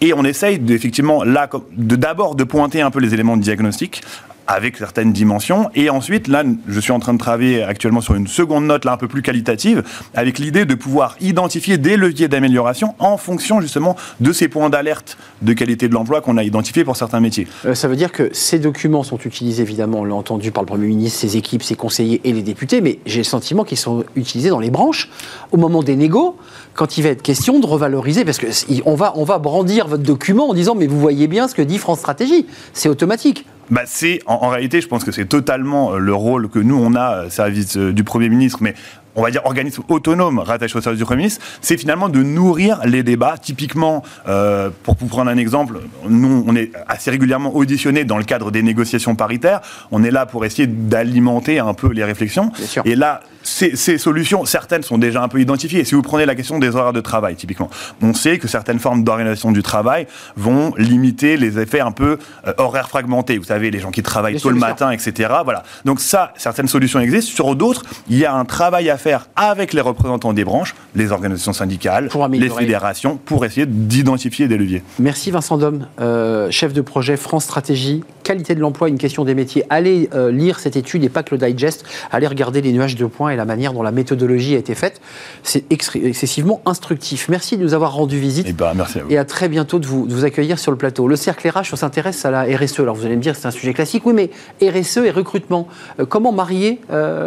Et 0.01 0.13
on 0.13 0.25
essaye 0.25 0.61
effectivement 0.69 1.25
là 1.25 1.49
de 1.73 1.97
d'abord 1.97 2.35
de 2.35 2.45
pointer 2.45 2.81
un 2.83 2.91
peu 2.91 3.01
les 3.01 3.15
éléments 3.15 3.37
de 3.37 3.43
diagnostic 3.43 4.03
avec 4.47 4.77
certaines 4.77 5.13
dimensions. 5.13 5.71
Et 5.75 5.91
ensuite, 5.91 6.29
là, 6.29 6.45
je 6.69 6.81
suis 6.81 6.93
en 6.93 6.99
train 6.99 7.15
de 7.15 7.19
travailler 7.19 7.63
actuellement 7.63 8.01
sur 8.01 8.15
une 8.15 8.27
seconde 8.27 8.67
note, 8.67 8.85
là, 8.85 8.93
un 8.93 8.97
peu 8.97 9.09
plus 9.09 9.23
qualitative, 9.23 9.83
avec 10.15 10.39
l'idée 10.39 10.65
de 10.65 10.75
pouvoir 10.75 11.17
identifier 11.21 11.79
des 11.79 11.97
leviers 11.97 12.29
d'amélioration 12.29 12.95
en 12.99 13.17
fonction, 13.17 13.61
justement, 13.61 13.97
de 14.21 14.33
ces 14.33 14.49
points 14.49 14.71
d'alerte 14.71 15.19
de 15.43 15.53
qualité 15.53 15.89
de 15.89 15.95
l'emploi 15.95 16.21
qu'on 16.21 16.37
a 16.37 16.45
identifiés 16.45 16.85
pour 16.85 16.97
certains 16.97 17.21
métiers. 17.21 17.47
Euh, 17.65 17.75
ça 17.75 17.89
veut 17.89 17.97
dire 17.97 18.13
que 18.13 18.31
ces 18.33 18.59
documents 18.59 19.03
sont 19.03 19.19
utilisés, 19.19 19.63
évidemment, 19.63 20.01
on 20.01 20.05
l'a 20.05 20.15
entendu 20.15 20.51
par 20.53 20.63
le 20.63 20.67
Premier 20.67 20.87
ministre, 20.87 21.21
ses 21.21 21.37
équipes, 21.37 21.63
ses 21.63 21.75
conseillers 21.75 22.21
et 22.25 22.33
les 22.33 22.43
députés, 22.43 22.81
mais 22.81 22.99
j'ai 23.07 23.19
le 23.19 23.25
sentiment 23.25 23.65
qu'ils 23.65 23.79
sont 23.79 24.05
utilisés 24.15 24.51
dans 24.51 24.61
les 24.61 24.71
branches 24.71 25.11
au 25.53 25.57
moment 25.57 25.83
des 25.83 25.97
négos, 25.97 26.37
quand 26.75 26.99
il 26.99 27.03
va 27.03 27.11
être 27.11 27.23
question 27.23 27.59
de 27.59 27.67
revaloriser, 27.67 28.25
parce 28.25 28.39
qu'on 28.39 28.95
va, 28.95 29.13
on 29.17 29.25
va 29.25 29.39
brandir 29.39 29.89
votre 29.89 30.03
document 30.03 30.51
en 30.51 30.55
disant, 30.55 30.75
mais 30.75 30.87
vous 30.87 31.01
voyez 31.01 31.27
bien 31.27 31.49
ce 31.49 31.55
que 31.55 31.63
dit 31.63 31.79
France 31.79 32.01
Stratégie. 32.01 32.47
C'est 32.73 32.89
automatique 32.89 33.47
bah 33.71 33.83
c'est 33.85 34.21
en, 34.27 34.49
réalité, 34.49 34.81
je 34.81 34.89
pense 34.89 35.05
que 35.05 35.13
c'est 35.13 35.27
totalement 35.27 35.95
euh, 35.95 35.99
le 35.99 36.15
rôle 36.15 36.49
que 36.49 36.59
nous 36.59 36.77
on 36.77 36.95
a, 36.95 37.25
euh, 37.25 37.31
service 37.31 37.77
euh, 37.77 37.93
du 37.93 38.05
Premier 38.05 38.29
ministre, 38.29 38.59
mais 38.61 38.75
on 39.17 39.23
va 39.23 39.31
dire, 39.31 39.41
organisme 39.45 39.83
autonome 39.89 40.39
rattaché 40.39 40.77
au 40.77 40.81
service 40.81 40.99
du 40.99 41.05
Premier 41.05 41.23
ministre, 41.23 41.45
c'est 41.61 41.79
finalement 41.79 42.09
de 42.09 42.23
nourrir 42.23 42.81
les 42.85 43.03
débats. 43.03 43.37
Typiquement, 43.39 44.03
euh, 44.29 44.71
pour 44.83 44.97
vous 45.01 45.07
prendre 45.07 45.31
un 45.31 45.39
exemple, 45.39 45.81
nous, 46.09 46.45
on 46.47 46.55
est 46.55 46.71
assez 46.87 47.11
régulièrement 47.11 47.57
auditionnés 47.57 48.05
dans 48.05 48.19
le 48.19 48.25
cadre 48.25 48.51
des 48.51 48.63
négociations 48.63 49.17
paritaires. 49.17 49.63
On 49.91 50.05
est 50.05 50.11
là 50.11 50.27
pour 50.27 50.45
essayer 50.45 50.67
d'alimenter 50.67 51.59
un 51.59 51.73
peu 51.73 51.91
les 51.91 52.05
réflexions. 52.05 52.53
Et 52.85 52.95
là, 52.95 53.21
ces, 53.47 53.77
ces, 53.77 53.99
solutions, 53.99 54.45
certaines 54.45 54.83
sont 54.83 54.99
déjà 54.99 55.23
un 55.23 55.29
peu 55.29 55.41
identifiées. 55.41 55.85
Si 55.85 55.95
vous 55.95 56.03
prenez 56.03 56.27
la 56.27 56.35
question 56.35 56.59
des 56.59 56.75
horaires 56.75 56.93
de 56.93 57.01
travail, 57.01 57.37
typiquement, 57.37 57.71
on 58.03 58.13
sait 58.13 58.39
que 58.39 58.49
certaines 58.49 58.79
formes 58.79 59.05
d'organisation 59.05 59.53
du 59.53 59.63
travail 59.63 60.07
vont 60.37 60.75
limiter 60.77 61.37
les 61.37 61.59
effets 61.59 61.81
un 61.81 61.93
peu 61.93 62.19
euh, 62.47 62.53
horaires 62.59 62.89
fragmentés. 62.89 63.39
Vous 63.39 63.45
savez, 63.45 63.71
les 63.71 63.79
gens 63.79 63.91
qui 63.91 64.03
travaillent 64.03 64.41
tôt 64.41 64.51
le 64.51 64.57
matin, 64.57 64.91
etc. 64.91 65.33
Voilà. 65.45 65.63
Donc 65.85 66.01
ça, 66.01 66.33
certaines 66.37 66.69
solutions 66.69 67.01
existent. 67.01 67.33
Sur 67.35 67.55
d'autres, 67.55 67.85
il 68.09 68.19
y 68.19 68.25
a 68.25 68.35
un 68.35 68.45
travail 68.45 68.91
à 68.91 68.99
faire 68.99 69.29
avec 69.37 69.73
les 69.73 69.81
représentants 69.81 70.33
des 70.33 70.45
branches, 70.45 70.75
les 70.95 71.13
organisations 71.13 71.53
syndicales, 71.53 72.09
les 72.33 72.51
fédérations, 72.51 73.17
pour 73.17 73.45
essayer 73.45 73.67
d'identifier 73.67 74.49
des 74.49 74.57
leviers. 74.57 74.83
Merci 74.99 75.31
Vincent 75.31 75.59
Dom, 75.59 75.87
euh, 76.01 76.51
chef 76.51 76.73
de 76.73 76.81
projet 76.81 77.17
France 77.17 77.45
Stratégie, 77.45 78.03
qualité 78.27 78.57
de 78.57 78.61
l'emploi, 78.61 78.89
une 78.89 78.99
question 78.99 79.25
des 79.25 79.37
métiers. 79.37 79.65
Allez 79.71 80.11
euh, 80.13 80.33
lire 80.33 80.59
cette 80.59 80.75
étude 80.75 81.05
et 81.05 81.09
pas 81.09 81.23
que 81.23 81.33
le 81.33 81.39
digest, 81.39 81.85
allez 82.11 82.27
regarder 82.27 82.61
les 82.61 82.73
nuages 82.73 82.97
de 82.97 83.07
points 83.07 83.31
et 83.31 83.37
la 83.37 83.45
manière 83.45 83.73
dont 83.73 83.85
la 83.85 83.93
méthodologie 83.93 84.57
a 84.57 84.59
été 84.59 84.75
faite. 84.75 85.01
C'est 85.45 85.65
excessivement 85.71 86.61
instructif. 86.67 87.29
Merci 87.29 87.57
de 87.57 87.63
nous 87.63 87.73
avoir 87.73 87.95
rendu 87.95 88.19
visite. 88.19 88.47
Et, 88.47 88.51
eh 88.51 88.53
ben, 88.53 88.73
merci 88.75 88.99
à 88.99 89.05
vous. 89.05 89.11
et 89.13 89.17
à 89.17 89.25
très 89.25 89.49
bientôt 89.49 89.79
de 89.79 89.87
vous, 89.87 90.25
accueillir 90.25 90.59
sur 90.59 90.73
le 90.73 90.77
plateau. 90.77 91.07
Le 91.07 91.15
cercle 91.15 91.49
RH, 91.49 91.73
on 91.73 91.77
s'intéresse 91.77 92.25
à 92.25 92.33
la 92.33 92.43
RSE. 92.43 92.81
Alors 92.81 92.97
vous 92.97 93.07
allez 93.07 93.15
me 93.15 93.23
dire 93.23 93.37
c'est 93.37 93.47
un 93.47 93.53
sujet 93.53 93.73
classique, 93.73 94.05
oui, 94.07 94.13
mais 94.13 94.31
RSE 94.61 94.99
et 94.99 95.11
recrutement, 95.13 95.69
euh, 96.01 96.05
comment 96.05 96.33
marier 96.33 96.81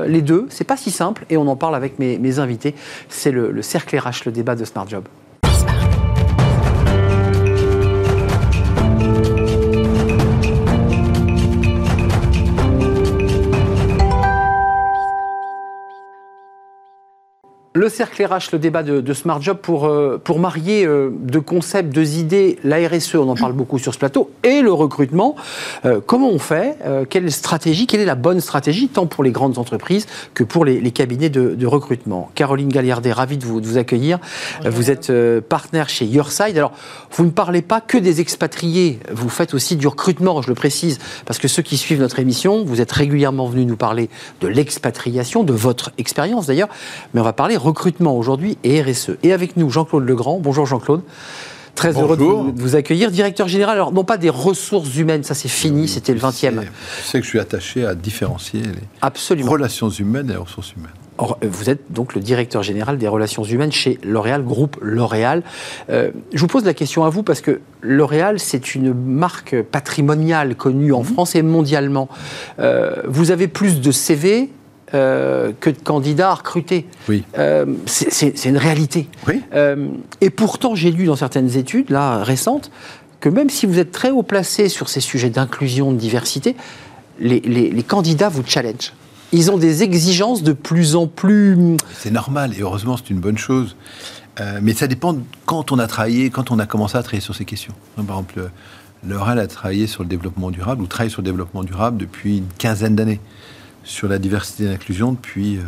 les 0.08 0.22
deux? 0.22 0.48
C'est 0.50 0.66
pas 0.66 0.76
si 0.76 0.92
simple 0.92 1.26
et 1.30 1.38
on 1.38 1.48
en 1.48 1.56
parle 1.56 1.76
avec 1.76 1.98
mes, 1.98 2.40
invités. 2.40 2.76
C'est 3.08 3.32
le, 3.32 3.52
le 3.52 3.62
cercle 3.62 3.98
RH, 3.98 4.26
le 4.26 4.32
débat 4.34 4.56
de 4.56 4.66
Smart 4.66 4.88
Job. 4.88 5.06
Le 17.80 17.88
cercle 17.88 18.26
RH, 18.26 18.52
le 18.52 18.60
débat 18.60 18.84
de, 18.84 19.14
Smart 19.14 19.42
Job 19.42 19.58
pour, 19.62 19.86
euh, 19.86 20.20
pour 20.22 20.38
marier 20.38 20.86
euh, 20.86 21.12
deux 21.14 21.40
concepts, 21.40 21.94
deux 21.96 22.18
idées, 22.18 22.60
la 22.66 22.76
RSE, 22.86 23.16
on 23.16 23.30
en 23.30 23.36
parle 23.36 23.54
beaucoup 23.54 23.80
sur 23.80 23.94
ce 23.94 24.00
plateau, 24.00 24.32
et 24.44 24.60
le 24.60 24.74
recrutement. 24.74 25.38
Euh, 25.86 26.02
comment 26.06 26.28
on 26.28 26.40
fait 26.40 26.78
Quelle 27.10 27.32
stratégie 27.32 27.88
Quelle 27.88 28.02
est 28.02 28.06
la 28.06 28.16
bonne 28.16 28.42
stratégie, 28.42 28.90
tant 28.90 29.06
pour 29.06 29.24
les 29.24 29.32
grandes 29.32 29.58
entreprises 29.58 30.08
que 30.34 30.44
pour 30.44 30.66
les, 30.66 30.92
cabinets 30.92 31.30
de, 31.30 31.66
recrutement? 31.66 32.30
Caroline 32.36 32.68
Galliardet, 32.68 33.14
ravie 33.14 33.38
de 33.38 33.46
vous, 33.46 33.62
de 33.62 33.66
vous 33.66 33.78
accueillir. 33.78 34.20
Vous 34.66 34.92
êtes 34.92 35.10
partenaire 35.48 35.88
chez 35.88 36.04
Yourside. 36.04 36.58
Alors, 36.58 36.74
vous 37.12 37.24
ne 37.24 37.30
parlez 37.30 37.62
pas 37.62 37.80
que 37.80 37.98
des 37.98 38.20
expatriés, 38.20 39.00
vous 39.10 39.30
faites 39.30 39.54
aussi 39.54 39.78
du 39.78 39.88
recrutement, 39.88 40.42
je 40.42 40.50
le 40.50 40.56
précise, 40.56 41.00
parce 41.26 41.40
que 41.40 41.48
ceux 41.48 41.62
qui 41.62 41.78
suivent 41.78 42.02
notre 42.02 42.20
émission, 42.20 42.66
vous 42.66 42.82
êtes 42.82 42.92
régulièrement 42.92 43.48
venus 43.48 43.68
nous 43.68 43.78
parler 43.78 44.10
de 44.42 44.50
l'expatriation, 44.50 45.46
de 45.46 45.54
votre 45.54 45.92
expérience 45.98 46.48
d'ailleurs, 46.48 46.70
mais 47.14 47.22
on 47.22 47.24
va 47.24 47.32
parler 47.32 47.56
recrutement 47.56 47.69
aujourd'hui 48.06 48.58
et 48.64 48.82
RSE. 48.82 49.12
Et 49.24 49.34
avec 49.34 49.58
nous, 49.58 49.70
Jean-Claude 49.70 50.08
Legrand. 50.08 50.40
Bonjour 50.40 50.66
Jean-Claude. 50.66 51.02
Très 51.76 51.98
heureux 51.98 52.18
de 52.18 52.24
vous, 52.62 52.76
accueillir. 52.76 53.10
Directeur 53.10 53.48
général, 53.48 53.76
alors 53.76 53.94
non 53.94 54.04
pas 54.04 54.18
des 54.18 54.30
ressources 54.30 54.98
humaines, 54.98 55.24
ça 55.24 55.34
c'est 55.34 55.48
fini, 55.48 55.88
c'était 55.88 56.14
le 56.14 56.20
20e. 56.20 56.62
Je 56.62 57.08
sais 57.08 57.20
que 57.20 57.24
je 57.24 57.30
suis 57.30 57.40
attaché 57.40 57.86
à 57.86 57.96
différencier 57.96 58.64
les 58.64 59.44
relations 59.44 59.90
humaines 59.90 60.30
et 60.30 60.34
les 60.34 60.40
ressources 60.40 60.74
humaines. 60.74 61.40
vous 61.42 61.70
êtes 61.70 61.90
donc 61.90 62.16
le 62.16 62.22
directeur 62.22 62.64
général 62.64 62.98
des 62.98 63.08
relations 63.08 63.44
humaines 63.44 63.72
chez 63.72 63.98
L'Oréal, 64.04 64.44
groupe 64.44 64.78
L'Oréal. 64.82 65.42
Euh, 65.90 66.12
je 66.34 66.40
vous 66.40 66.48
pose 66.48 66.66
la 66.66 66.74
question 66.74 67.06
à 67.06 67.10
vous 67.10 67.24
parce 67.24 67.40
que 67.40 67.62
L'Oréal, 67.82 68.40
c'est 68.40 68.76
une 68.76 68.94
marque 68.94 69.62
patrimoniale 69.62 70.56
connue 70.56 70.92
en 70.92 71.00
mhm. 71.00 71.06
France 71.06 71.36
et 71.36 71.44
mondialement. 71.44 72.10
Euh, 72.60 73.04
vous 73.08 73.32
avez 73.32 73.48
plus 73.48 73.80
de 73.80 73.92
CV 73.92 74.50
euh, 74.94 75.52
que 75.60 75.70
de 75.70 75.78
candidats 75.78 76.32
à 76.32 76.36
recruter. 76.36 76.88
Oui. 77.08 77.24
Euh, 77.38 77.66
c'est 77.86 78.46
une 78.46 78.58
réalité. 78.58 79.08
Oui. 79.28 79.42
Euh, 79.54 79.90
et 80.20 80.30
pourtant, 80.30 80.74
j'ai 80.74 80.92
lu 80.92 81.06
dans 81.06 81.16
certaines 81.16 81.58
études, 81.58 81.92
là, 81.92 82.24
récentes, 82.24 82.72
que 83.20 83.30
même 83.30 83.50
si 83.50 83.66
vous 83.66 83.78
êtes 83.78 83.92
très 83.92 84.10
haut 84.10 84.24
placé 84.24 84.68
sur 84.68 84.90
ces 84.90 85.00
sujets 85.00 85.30
d'inclusion, 85.30 85.92
de 85.92 85.98
diversité, 85.98 86.56
les, 87.20 87.40
les, 87.40 87.84
candidats 87.84 88.30
vous 88.30 88.44
challenge. 88.46 88.94
Ils 89.32 89.52
ont 89.52 89.58
des 89.58 89.84
exigences 89.84 90.42
de 90.42 90.54
plus 90.54 90.96
en 90.96 91.06
plus... 91.06 91.76
C'est 91.98 92.12
normal, 92.12 92.54
et 92.58 92.62
heureusement, 92.62 92.98
c'est 92.98 93.12
une 93.12 93.20
bonne 93.20 93.38
chose. 93.38 93.76
mais 94.62 94.74
ça 94.74 94.88
dépend 94.88 95.14
de 95.14 95.20
quand 95.46 95.72
on 95.72 95.78
a 95.78 95.86
travaillé, 95.86 96.30
quand 96.30 96.50
on 96.50 96.58
a 96.58 96.66
commencé 96.66 96.98
à 96.98 97.04
travailler 97.04 97.22
sur 97.22 97.36
ces 97.36 97.46
questions. 97.46 97.74
Par 97.96 98.04
exemple, 98.06 98.50
L'Oréal 99.08 99.40
a 99.40 99.48
travaillé 99.48 99.88
sur 99.88 100.04
le 100.04 100.10
développement 100.10 100.52
durable, 100.52 100.82
ou 100.82 100.88
travaille 100.88 101.12
sur 101.12 101.22
le 101.22 101.26
développement 101.26 101.64
durable 101.64 101.98
depuis 101.98 102.40
une 102.40 102.48
quinzaine 102.58 102.96
d'années 102.96 103.20
sur 103.84 104.08
la 104.08 104.20
diversité 104.20 104.66
et 104.66 104.68
l'inclusion 104.68 105.14
depuis, 105.14 105.58
euh, 105.58 105.64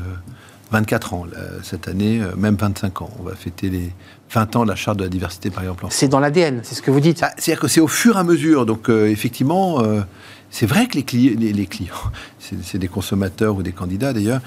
24 0.71 1.13
ans 1.13 1.25
cette 1.63 1.87
année, 1.87 2.21
euh, 2.21 2.35
même 2.35 2.55
25 2.55 3.01
ans. 3.01 3.09
On 3.19 3.23
va 3.23 3.35
fêter 3.35 3.69
les 3.69 3.91
20 4.31 4.55
ans 4.55 4.63
de 4.63 4.69
la 4.69 4.75
charte 4.75 4.97
de 4.97 5.03
la 5.03 5.09
diversité, 5.09 5.49
par 5.49 5.63
exemple. 5.63 5.85
C'est 5.89 6.07
dans 6.07 6.19
l'ADN, 6.19 6.61
c'est 6.63 6.75
ce 6.75 6.81
que 6.81 6.91
vous 6.91 7.01
dites. 7.01 7.19
Ah, 7.21 7.31
c'est-à-dire 7.37 7.61
que 7.61 7.67
c'est 7.67 7.81
au 7.81 7.87
fur 7.87 8.15
et 8.15 8.19
à 8.19 8.23
mesure. 8.23 8.65
Donc, 8.65 8.89
euh, 8.89 9.07
effectivement, 9.07 9.81
euh, 9.81 10.01
c'est 10.49 10.65
vrai 10.65 10.87
que 10.87 10.97
les, 10.97 11.35
les, 11.35 11.65
clients, 11.65 11.93
c'est 12.39 12.77
des 12.77 12.87
consommateurs 12.87 13.55
ou 13.55 13.63
des 13.63 13.73
candidats 13.73 14.13
d'ailleurs, 14.13 14.41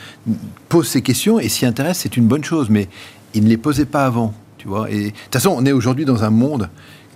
posent 0.68 0.88
ces 0.88 1.02
questions 1.02 1.38
et 1.38 1.48
s'y 1.48 1.66
intéressent, 1.66 2.02
c'est 2.02 2.16
une 2.16 2.26
bonne 2.26 2.44
chose. 2.44 2.70
Mais 2.70 2.88
ils 3.34 3.44
ne 3.44 3.48
les 3.48 3.58
posaient 3.58 3.84
pas 3.86 4.06
avant. 4.06 4.32
Tu 4.56 4.68
vois 4.68 4.90
et 4.90 5.02
de 5.02 5.10
toute 5.10 5.32
façon, 5.32 5.54
on 5.56 5.66
est 5.66 5.72
aujourd'hui 5.72 6.06
dans 6.06 6.24
un 6.24 6.30
monde 6.30 6.70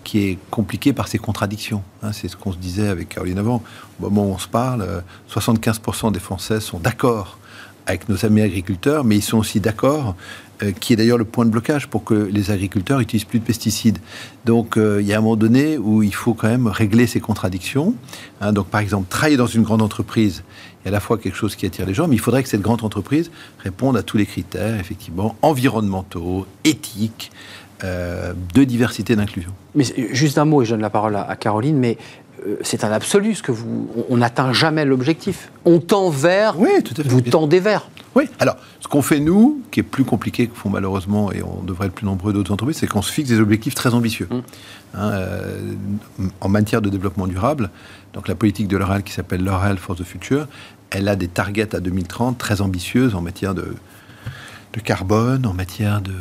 qui 0.08 0.26
est 0.26 0.38
compliqué 0.50 0.94
par 0.94 1.06
ses 1.06 1.18
contradictions. 1.18 1.82
Hein. 2.02 2.12
c'est 2.12 2.28
ce 2.28 2.36
qu'on 2.36 2.50
se 2.50 2.56
disait 2.56 2.88
avec 2.88 3.10
Caroline 3.10 3.38
avant. 3.38 3.62
Au 4.00 4.04
moment 4.04 4.24
où 4.24 4.32
on 4.32 4.38
se 4.38 4.48
parle, 4.48 5.02
75% 5.30 6.12
des 6.12 6.18
Français 6.18 6.60
sont 6.60 6.78
d'accord 6.78 7.36
avec 7.84 8.08
nos 8.08 8.24
amis 8.24 8.40
agriculteurs, 8.40 9.04
mais 9.04 9.16
ils 9.16 9.22
sont 9.22 9.36
aussi 9.36 9.60
d'accord, 9.60 10.14
euh, 10.62 10.72
qui 10.72 10.94
est 10.94 10.96
d'ailleurs 10.96 11.18
le 11.18 11.26
point 11.26 11.44
de 11.44 11.50
blocage 11.50 11.88
pour 11.88 12.04
que 12.04 12.14
les 12.14 12.50
agriculteurs 12.50 13.00
utilisent 13.00 13.26
plus 13.26 13.38
de 13.38 13.44
pesticides. 13.44 13.98
Donc 14.46 14.78
euh, 14.78 15.02
il 15.02 15.06
y 15.06 15.12
a 15.12 15.18
un 15.18 15.20
moment 15.20 15.36
donné 15.36 15.76
où 15.76 16.02
il 16.02 16.14
faut 16.14 16.32
quand 16.32 16.48
même 16.48 16.68
régler 16.68 17.06
ces 17.06 17.20
contradictions. 17.20 17.94
Hein. 18.40 18.54
donc 18.54 18.68
par 18.68 18.80
exemple, 18.80 19.08
travailler 19.10 19.36
dans 19.36 19.46
une 19.46 19.62
grande 19.62 19.82
entreprise 19.82 20.42
est 20.86 20.88
à 20.88 20.90
la 20.90 21.00
fois 21.00 21.18
quelque 21.18 21.36
chose 21.36 21.54
qui 21.54 21.66
attire 21.66 21.84
les 21.84 21.92
gens, 21.92 22.08
mais 22.08 22.16
il 22.16 22.20
faudrait 22.20 22.42
que 22.42 22.48
cette 22.48 22.62
grande 22.62 22.82
entreprise 22.82 23.30
réponde 23.58 23.94
à 23.98 24.02
tous 24.02 24.16
les 24.16 24.24
critères, 24.24 24.80
effectivement, 24.80 25.36
environnementaux, 25.42 26.46
éthiques, 26.64 27.30
euh, 27.84 28.32
de 28.54 28.64
diversité 28.64 29.16
d'inclusion. 29.16 29.52
Mais 29.74 29.84
juste 30.12 30.38
un 30.38 30.44
mot, 30.44 30.62
et 30.62 30.64
je 30.64 30.72
donne 30.72 30.80
la 30.80 30.90
parole 30.90 31.16
à, 31.16 31.22
à 31.22 31.36
Caroline, 31.36 31.78
mais 31.78 31.96
euh, 32.46 32.56
c'est 32.62 32.84
un 32.84 32.92
absolu 32.92 33.34
ce 33.34 33.42
que 33.42 33.52
vous. 33.52 33.88
On 34.08 34.18
n'atteint 34.18 34.52
jamais 34.52 34.84
l'objectif. 34.84 35.50
On 35.64 35.78
tend 35.78 36.10
vers. 36.10 36.58
Oui, 36.58 36.70
tout 36.84 36.94
à 36.98 37.02
fait. 37.02 37.08
Vous 37.08 37.20
tendez 37.20 37.60
vers. 37.60 37.88
Oui. 38.14 38.24
Alors, 38.40 38.56
ce 38.80 38.88
qu'on 38.88 39.02
fait 39.02 39.20
nous, 39.20 39.62
qui 39.70 39.80
est 39.80 39.84
plus 39.84 40.04
compliqué 40.04 40.46
que 40.46 40.56
font 40.56 40.70
malheureusement, 40.70 41.30
et 41.32 41.42
on 41.42 41.62
devrait 41.62 41.86
être 41.86 41.92
plus 41.92 42.06
nombreux 42.06 42.32
d'autres 42.32 42.52
entreprises, 42.52 42.78
c'est 42.78 42.86
qu'on 42.86 43.02
se 43.02 43.12
fixe 43.12 43.28
des 43.28 43.40
objectifs 43.40 43.74
très 43.74 43.94
ambitieux. 43.94 44.28
Hum. 44.30 44.42
Hein, 44.94 45.10
euh, 45.10 45.74
en 46.40 46.48
matière 46.48 46.80
de 46.80 46.88
développement 46.88 47.26
durable, 47.26 47.70
donc 48.14 48.26
la 48.26 48.34
politique 48.34 48.68
de 48.68 48.76
L'Oréal 48.78 49.02
qui 49.02 49.12
s'appelle 49.12 49.44
L'Oréal 49.44 49.76
for 49.76 49.94
the 49.94 50.02
Future, 50.02 50.46
elle 50.90 51.08
a 51.08 51.16
des 51.16 51.28
targets 51.28 51.74
à 51.74 51.80
2030 51.80 52.38
très 52.38 52.62
ambitieuses 52.62 53.14
en 53.14 53.20
matière 53.20 53.54
de 53.54 53.74
de 54.72 54.80
carbone, 54.80 55.46
en 55.46 55.54
matière 55.54 56.00
de, 56.00 56.12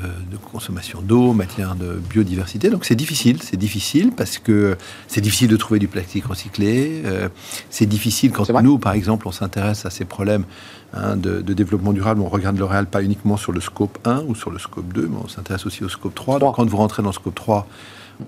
consommation 0.52 1.02
d'eau, 1.02 1.32
en 1.32 1.34
matière 1.34 1.76
de 1.76 2.00
biodiversité. 2.10 2.70
Donc 2.70 2.86
c'est 2.86 2.96
difficile, 2.96 3.42
c'est 3.44 3.58
difficile 3.58 4.12
parce 4.16 4.38
que 4.38 4.78
c'est 5.08 5.20
difficile 5.20 5.50
de 5.50 5.58
trouver 5.58 5.80
du 5.80 5.88
plastique 5.88 6.26
recyclé. 6.26 7.02
Euh, 7.06 7.28
c'est 7.70 7.86
difficile 7.86 8.32
quand 8.32 8.50
nous, 8.62 8.78
par 8.78 8.94
exemple, 8.94 9.28
on 9.28 9.32
s'intéresse 9.32 9.86
à 9.86 9.90
ces 9.90 10.06
problèmes 10.06 10.46
hein, 10.94 11.18
de, 11.18 11.42
développement 11.42 11.92
durable. 11.92 12.22
On 12.22 12.30
regarde 12.30 12.58
le 12.58 12.64
réel 12.64 12.86
pas 12.86 13.04
uniquement 13.04 13.36
sur 13.36 13.52
le 13.52 13.60
scope 13.60 14.00
1 14.06 14.24
ou 14.28 14.36
sur 14.36 14.52
le 14.52 14.60
scope 14.60 14.94
2, 14.94 15.08
mais 15.12 15.18
on 15.22 15.28
s'intéresse 15.28 15.66
aussi 15.66 15.84
au 15.84 15.90
scope 15.90 16.16
3. 16.16 16.40
Donc 16.40 16.56
quand 16.56 16.66
vous 16.66 16.78
rentrez 16.78 17.04
dans 17.04 17.10
le 17.10 17.16
scope 17.16 17.36
3, 17.36 17.68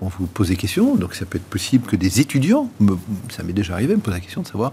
on 0.02 0.08
vous 0.08 0.26
pose 0.26 0.48
des 0.48 0.56
questions. 0.56 0.96
Donc 0.96 1.14
ça 1.14 1.24
peut 1.24 1.38
être 1.38 1.48
possible 1.48 1.86
que 1.86 1.96
des 1.96 2.20
étudiants, 2.20 2.68
ça 3.30 3.42
m'est 3.42 3.54
déjà 3.54 3.74
arrivé, 3.74 3.94
me 3.96 4.00
posent 4.00 4.14
la 4.14 4.20
question 4.20 4.42
de 4.42 4.46
savoir 4.46 4.72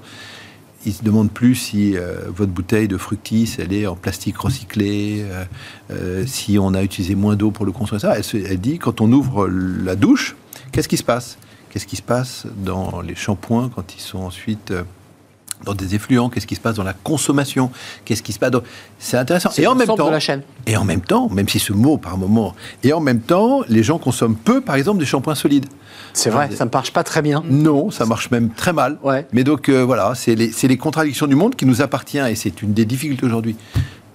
il 0.88 0.94
se 0.94 1.04
demande 1.04 1.30
plus 1.30 1.56
si 1.56 1.98
euh, 1.98 2.22
votre 2.30 2.52
bouteille 2.52 2.88
de 2.88 2.98
fructis, 2.98 3.56
elle 3.60 3.74
est 3.74 3.86
en 3.88 3.96
plastique 3.96 4.38
recyclé, 4.38 5.22
euh, 5.22 5.44
euh, 5.92 6.24
si 6.26 6.58
on 6.58 6.74
a 6.74 6.82
utilisé 6.82 7.14
moins 7.14 7.36
d'eau 7.36 7.52
pour 7.52 7.66
le 7.66 7.74
construire. 7.74 8.02
Ça, 8.02 8.16
elle, 8.18 8.60
dit 8.60 8.80
quand 8.80 9.02
on 9.02 9.12
ouvre 9.12 9.48
la 9.50 9.98
douche, 9.98 10.36
qu'est-ce 10.72 10.88
qui 10.88 10.98
se 10.98 11.04
passe? 11.04 11.38
Qu'est-ce 11.70 11.86
qui 11.86 11.98
se 11.98 12.02
passe 12.02 12.48
dans 12.64 13.02
les 13.02 13.16
shampoings 13.16 13.70
quand 13.76 13.96
ils 13.96 14.02
sont 14.02 14.20
ensuite 14.20 14.74
dans 15.66 15.74
des 15.74 15.96
effluents, 15.96 16.30
qu'est-ce 16.30 16.48
qui 16.48 16.56
se 16.56 16.62
passe 16.62 16.76
dans 16.76 16.84
la 16.84 16.94
consommation, 16.94 17.72
qu'est-ce 18.06 18.24
qui 18.24 18.34
se 18.34 18.40
passe. 18.40 18.52
C'est 19.00 19.18
intéressant. 19.18 19.50
Et 19.58 19.68
en 19.68 19.76
même 19.76 19.88
temps, 19.88 20.08
de 20.08 20.12
la 20.12 20.20
chaîne. 20.20 20.42
Et 20.66 20.78
en 20.78 20.86
même 20.86 21.02
temps, 21.02 21.30
même 21.30 21.50
si 21.50 21.60
ce 21.60 21.74
mot 21.74 21.98
par 21.98 22.18
moment, 22.18 22.56
et 22.84 22.94
en 22.94 23.00
même 23.00 23.22
temps, 23.22 23.62
les 23.68 23.84
gens 23.84 23.98
consomment 23.98 24.36
peu, 24.36 24.62
par 24.62 24.76
exemple, 24.76 25.00
des 25.00 25.06
shampoings 25.06 25.36
solides. 25.36 25.66
C'est 26.14 26.30
vrai, 26.30 26.50
ça 26.52 26.66
ne 26.66 26.70
marche 26.72 26.92
pas 26.92 27.04
très 27.04 27.22
bien. 27.22 27.44
Non, 27.48 27.92
ça 27.92 28.06
marche 28.06 28.32
même 28.32 28.50
très 28.50 28.74
mal. 28.74 28.98
Ouais. 29.04 29.28
Mais 29.34 29.44
donc 29.44 29.70
euh, 29.70 29.84
voilà, 29.84 30.14
c'est 30.16 30.36
les, 30.36 30.52
les, 30.64 30.78
contradictions 30.78 31.28
du 31.28 31.36
monde 31.36 31.56
qui 31.56 31.66
nous 31.66 31.82
appartient 31.82 32.18
et 32.18 32.36
c'est 32.36 32.62
une 32.62 32.74
des 32.74 32.86
difficultés 32.86 33.26
aujourd'hui 33.26 33.56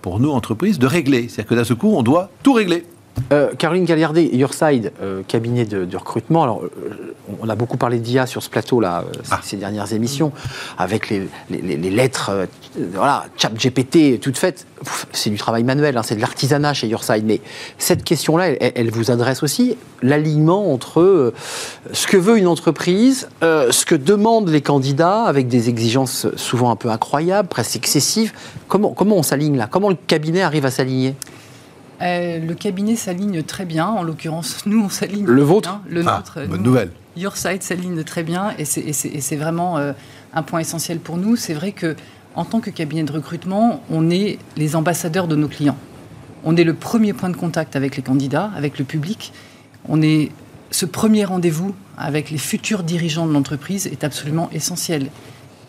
pour 0.01 0.19
nous, 0.19 0.31
entreprises, 0.31 0.79
de 0.79 0.87
régler. 0.87 1.29
C'est-à-dire 1.29 1.47
que 1.47 1.55
d'un 1.55 1.65
seul 1.65 1.77
coup, 1.77 1.95
on 1.95 2.03
doit 2.03 2.31
tout 2.43 2.53
régler. 2.53 2.85
Euh, 3.33 3.55
Caroline 3.55 3.85
Galliardet, 3.85 4.29
Yourside, 4.35 4.93
euh, 5.03 5.23
cabinet 5.27 5.65
de, 5.65 5.97
recrutement. 5.97 6.43
Alors, 6.43 6.63
euh, 6.65 7.15
on 7.41 7.49
a 7.49 7.55
beaucoup 7.55 7.77
parlé 7.77 7.99
d'IA 7.99 8.27
sur 8.27 8.43
ce 8.43 8.51
plateau-là, 8.51 9.05
ah. 9.31 9.41
ces 9.43 9.57
dernières 9.57 9.93
émissions, 9.93 10.33
avec 10.77 11.09
les, 11.09 11.29
lettres, 11.51 12.47
voilà, 12.93 13.25
chat 13.37 13.51
GPT, 13.55 14.21
toutes 14.21 14.37
faites. 14.37 14.67
C'est 15.13 15.31
du 15.31 15.37
travail 15.37 15.63
manuel, 15.63 15.97
hein, 15.97 16.03
c'est 16.03 16.17
de 16.17 16.21
l'artisanat 16.21 16.75
chez 16.75 16.89
Yourside. 16.89 17.25
Mais 17.25 17.41
cette 17.79 18.05
question-là, 18.05 18.49
elle, 18.61 18.91
vous 18.91 19.11
adresse 19.11 19.43
aussi 19.43 19.77
l'alignement 20.03 20.73
entre 20.73 21.33
ce 21.93 22.07
que 22.07 22.17
veut 22.17 22.37
une 22.37 22.49
entreprise, 22.49 23.29
ce 23.41 23.85
que 23.85 23.95
demandent 23.95 24.49
les 24.49 24.61
candidats, 24.61 25.23
avec 25.23 25.49
des 25.49 25.69
exigences 25.69 26.27
souvent 26.37 26.71
un 26.71 26.77
peu 26.77 26.91
incroyables, 26.91 27.49
presque 27.49 27.77
excessives. 27.77 28.33
Comment, 28.69 28.91
comment 28.91 29.17
on 29.17 29.23
s'aligne 29.23 29.57
là? 29.57 29.69
Comment 29.71 29.89
le 29.89 29.97
cabinet 30.07 30.43
arrive 30.43 30.67
à 30.67 30.71
s'aligner? 30.71 31.15
Euh, 32.03 32.39
le 32.41 32.55
cabinet 32.55 32.97
s'aligne 32.97 33.43
très 33.43 33.65
bien. 33.65 33.87
En 33.87 34.03
l'occurrence, 34.03 34.67
nous, 34.67 34.83
on 34.83 34.89
s'aligne. 34.89 35.27
Le 35.27 35.43
vôtre 35.43 35.81
Le 35.89 36.03
ah, 36.07 36.17
nôtre. 36.17 36.47
Bonne 36.49 36.63
nouvelle. 36.63 36.91
Your 37.17 37.37
Side 37.37 37.63
s'aligne 37.63 38.03
très 38.05 38.23
bien 38.23 38.55
et 38.59 38.65
c'est 38.65 39.37
vraiment 39.37 39.79
euh, 39.79 39.93
un 40.33 40.43
point 40.43 40.61
essentiel 40.61 40.99
pour 40.99 41.17
nous. 41.17 41.37
C'est 41.37 41.55
vrai 41.55 41.73
que 41.73 41.95
en 42.35 42.45
tant 42.45 42.61
que 42.61 42.71
cabinet 42.71 43.03
de 43.05 43.13
recrutement, 43.13 43.83
on 43.91 44.11
est 44.11 44.39
les 44.57 44.75
ambassadeurs 44.75 45.29
de 45.29 45.37
nos 45.37 45.49
clients. 45.49 45.77
On 46.45 46.57
est 46.57 46.65
le 46.65 46.75
premier 46.75 47.13
point 47.13 47.29
de 47.29 47.37
contact 47.37 47.77
avec 47.77 47.97
les 47.97 48.03
candidats, 48.03 48.51
avec 48.57 48.79
le 48.79 48.85
public. 48.85 49.33
On 49.89 50.01
est 50.01 50.31
ce 50.71 50.87
premier 50.87 51.27
rendez-vous 51.27 51.75
avec 51.99 52.31
les 52.31 52.39
futurs 52.39 52.83
dirigeants 52.83 53.27
de 53.27 53.33
l'entreprise 53.33 53.87
est 53.87 54.05
absolument 54.05 54.49
essentiel. 54.53 55.09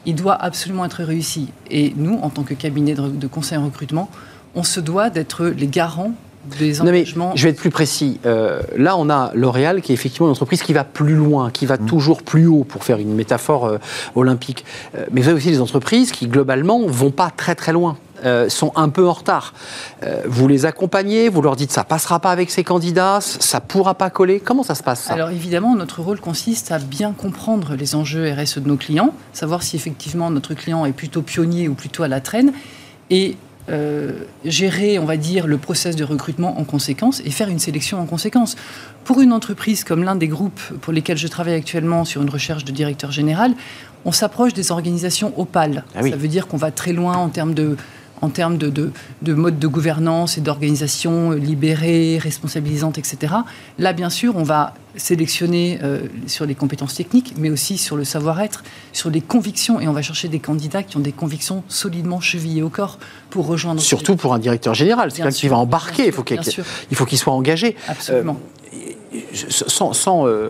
Il 0.05 0.15
doit 0.15 0.41
absolument 0.41 0.85
être 0.85 1.03
réussi. 1.03 1.49
Et 1.69 1.93
nous, 1.97 2.17
en 2.21 2.29
tant 2.29 2.43
que 2.43 2.53
cabinet 2.53 2.93
de, 2.93 3.09
de 3.09 3.27
conseil 3.27 3.57
en 3.57 3.65
recrutement, 3.65 4.09
on 4.55 4.63
se 4.63 4.79
doit 4.79 5.09
d'être 5.09 5.45
les 5.45 5.67
garants 5.67 6.13
des 6.45 6.81
engagements. 6.81 7.33
je 7.35 7.43
vais 7.43 7.49
être 7.51 7.59
plus 7.59 7.69
précis. 7.69 8.19
Euh, 8.25 8.61
là, 8.77 8.97
on 8.97 9.09
a 9.09 9.31
L'Oréal 9.33 9.81
qui 9.81 9.91
est 9.91 9.95
effectivement 9.95 10.27
une 10.27 10.31
entreprise 10.31 10.61
qui 10.61 10.73
va 10.73 10.83
plus 10.83 11.15
loin, 11.15 11.51
qui 11.51 11.65
va 11.65 11.77
mmh. 11.77 11.85
toujours 11.85 12.23
plus 12.23 12.47
haut, 12.47 12.63
pour 12.63 12.83
faire 12.83 12.99
une 12.99 13.13
métaphore 13.13 13.65
euh, 13.65 13.77
olympique. 14.15 14.65
Euh, 14.95 15.05
mais 15.11 15.21
vous 15.21 15.29
avez 15.29 15.37
aussi 15.37 15.51
des 15.51 15.61
entreprises 15.61 16.11
qui, 16.11 16.27
globalement, 16.27 16.85
vont 16.87 17.11
pas 17.11 17.29
très 17.29 17.55
très 17.55 17.73
loin. 17.73 17.97
sont 18.47 18.71
un 18.75 18.87
peu 18.87 19.05
en 19.05 19.11
retard. 19.11 19.53
vous 20.25 20.47
les 20.47 20.65
accompagnez, 20.65 21.27
vous 21.27 21.41
leur 21.41 21.57
dites 21.57 21.71
ça 21.71 21.83
passera 21.83 22.19
pas 22.19 22.31
avec 22.31 22.51
ces 22.51 22.63
candidats, 22.63 23.19
ça 23.19 23.59
pourra 23.59 23.95
pas 23.95 24.09
coller. 24.09 24.39
Comment 24.39 24.63
ça 24.63 24.75
se 24.75 24.83
passe 24.83 25.11
Alors 25.11 25.29
évidemment, 25.29 25.75
notre 25.75 26.01
rôle 26.01 26.21
consiste 26.21 26.71
à 26.71 26.79
bien 26.79 27.11
comprendre 27.11 27.75
les 27.75 27.95
enjeux 27.95 28.31
RSE 28.31 28.59
de 28.59 28.67
nos 28.67 28.77
clients, 28.77 29.13
savoir 29.33 29.61
si 29.61 29.75
effectivement 29.75 30.31
notre 30.31 30.53
client 30.53 30.85
est 30.85 30.93
plutôt 30.93 31.21
pionnier 31.21 31.67
ou 31.67 31.73
plutôt 31.73 32.03
à 32.03 32.07
la 32.07 32.21
traîne, 32.21 32.53
et 33.09 33.35
euh, 33.69 34.11
gérer, 34.43 34.99
on 34.99 35.05
va 35.05 35.17
dire, 35.17 35.47
le 35.47 35.57
process 35.57 35.95
de 35.95 36.03
recrutement 36.03 36.59
en 36.59 36.63
conséquence 36.65 37.21
et 37.25 37.31
faire 37.31 37.49
une 37.49 37.59
sélection 37.59 37.99
en 37.99 38.05
conséquence. 38.05 38.55
Pour 39.05 39.21
une 39.21 39.31
entreprise 39.31 39.83
comme 39.83 40.03
l'un 40.03 40.15
des 40.15 40.27
groupes 40.27 40.61
pour 40.81 40.91
lesquels 40.91 41.17
je 41.17 41.27
travaille 41.27 41.53
actuellement 41.53 42.03
sur 42.03 42.21
une 42.21 42.29
recherche 42.29 42.65
de 42.65 42.71
directeur 42.71 43.11
général, 43.11 43.53
on 44.05 44.11
s'approche 44.11 44.53
des 44.53 44.71
organisations 44.71 45.33
opales. 45.39 45.85
Ah 45.95 46.01
Ça 46.01 46.15
veut 46.15 46.27
dire 46.27 46.47
qu'on 46.47 46.57
va 46.57 46.71
très 46.71 46.91
loin 46.91 47.15
en 47.15 47.29
termes 47.29 47.53
de 47.53 47.77
en 48.23 48.29
termes 48.29 48.57
de, 48.57 48.69
de, 49.21 49.33
mode 49.33 49.59
de 49.59 49.67
gouvernance 49.67 50.37
et 50.37 50.41
d'organisation 50.41 51.31
libérée, 51.31 52.17
responsabilisante, 52.17 52.97
etc. 52.97 53.33
Là, 53.77 53.91
bien 53.91 54.09
sûr, 54.09 54.37
on 54.37 54.43
va 54.43 54.73
sélectionner 54.95 55.79
euh, 55.83 56.03
sur 56.27 56.45
les 56.45 56.55
compétences 56.55 56.95
techniques, 56.95 57.33
mais 57.37 57.49
aussi 57.49 57.77
sur 57.77 57.97
le 57.97 58.05
savoir-être, 58.05 58.63
sur 58.93 59.09
les 59.09 59.19
convictions, 59.19 59.81
et 59.81 59.89
on 59.89 59.91
va 59.91 60.01
chercher 60.01 60.29
des 60.29 60.39
candidats 60.39 60.83
qui 60.83 60.95
ont 60.95 61.01
des 61.01 61.11
convictions 61.11 61.63
solidement 61.67 62.21
chevillées 62.21 62.63
au 62.63 62.69
corps 62.69 62.97
pour 63.29 63.45
rejoindre. 63.45 63.81
Surtout 63.81 64.15
pour 64.15 64.33
un 64.33 64.39
directeur 64.39 64.73
général, 64.73 65.11
c'est 65.11 65.17
quelqu'un 65.17 65.31
qui 65.31 65.49
va 65.49 65.57
embarquer, 65.57 66.05
il 66.07 66.13
faut 66.13 66.23
qu'il 67.05 67.17
soit 67.17 67.33
engagé. 67.33 67.75
Absolument. 67.89 68.39
Euh, 68.39 68.53
sans, 69.93 70.27
euh, 70.27 70.49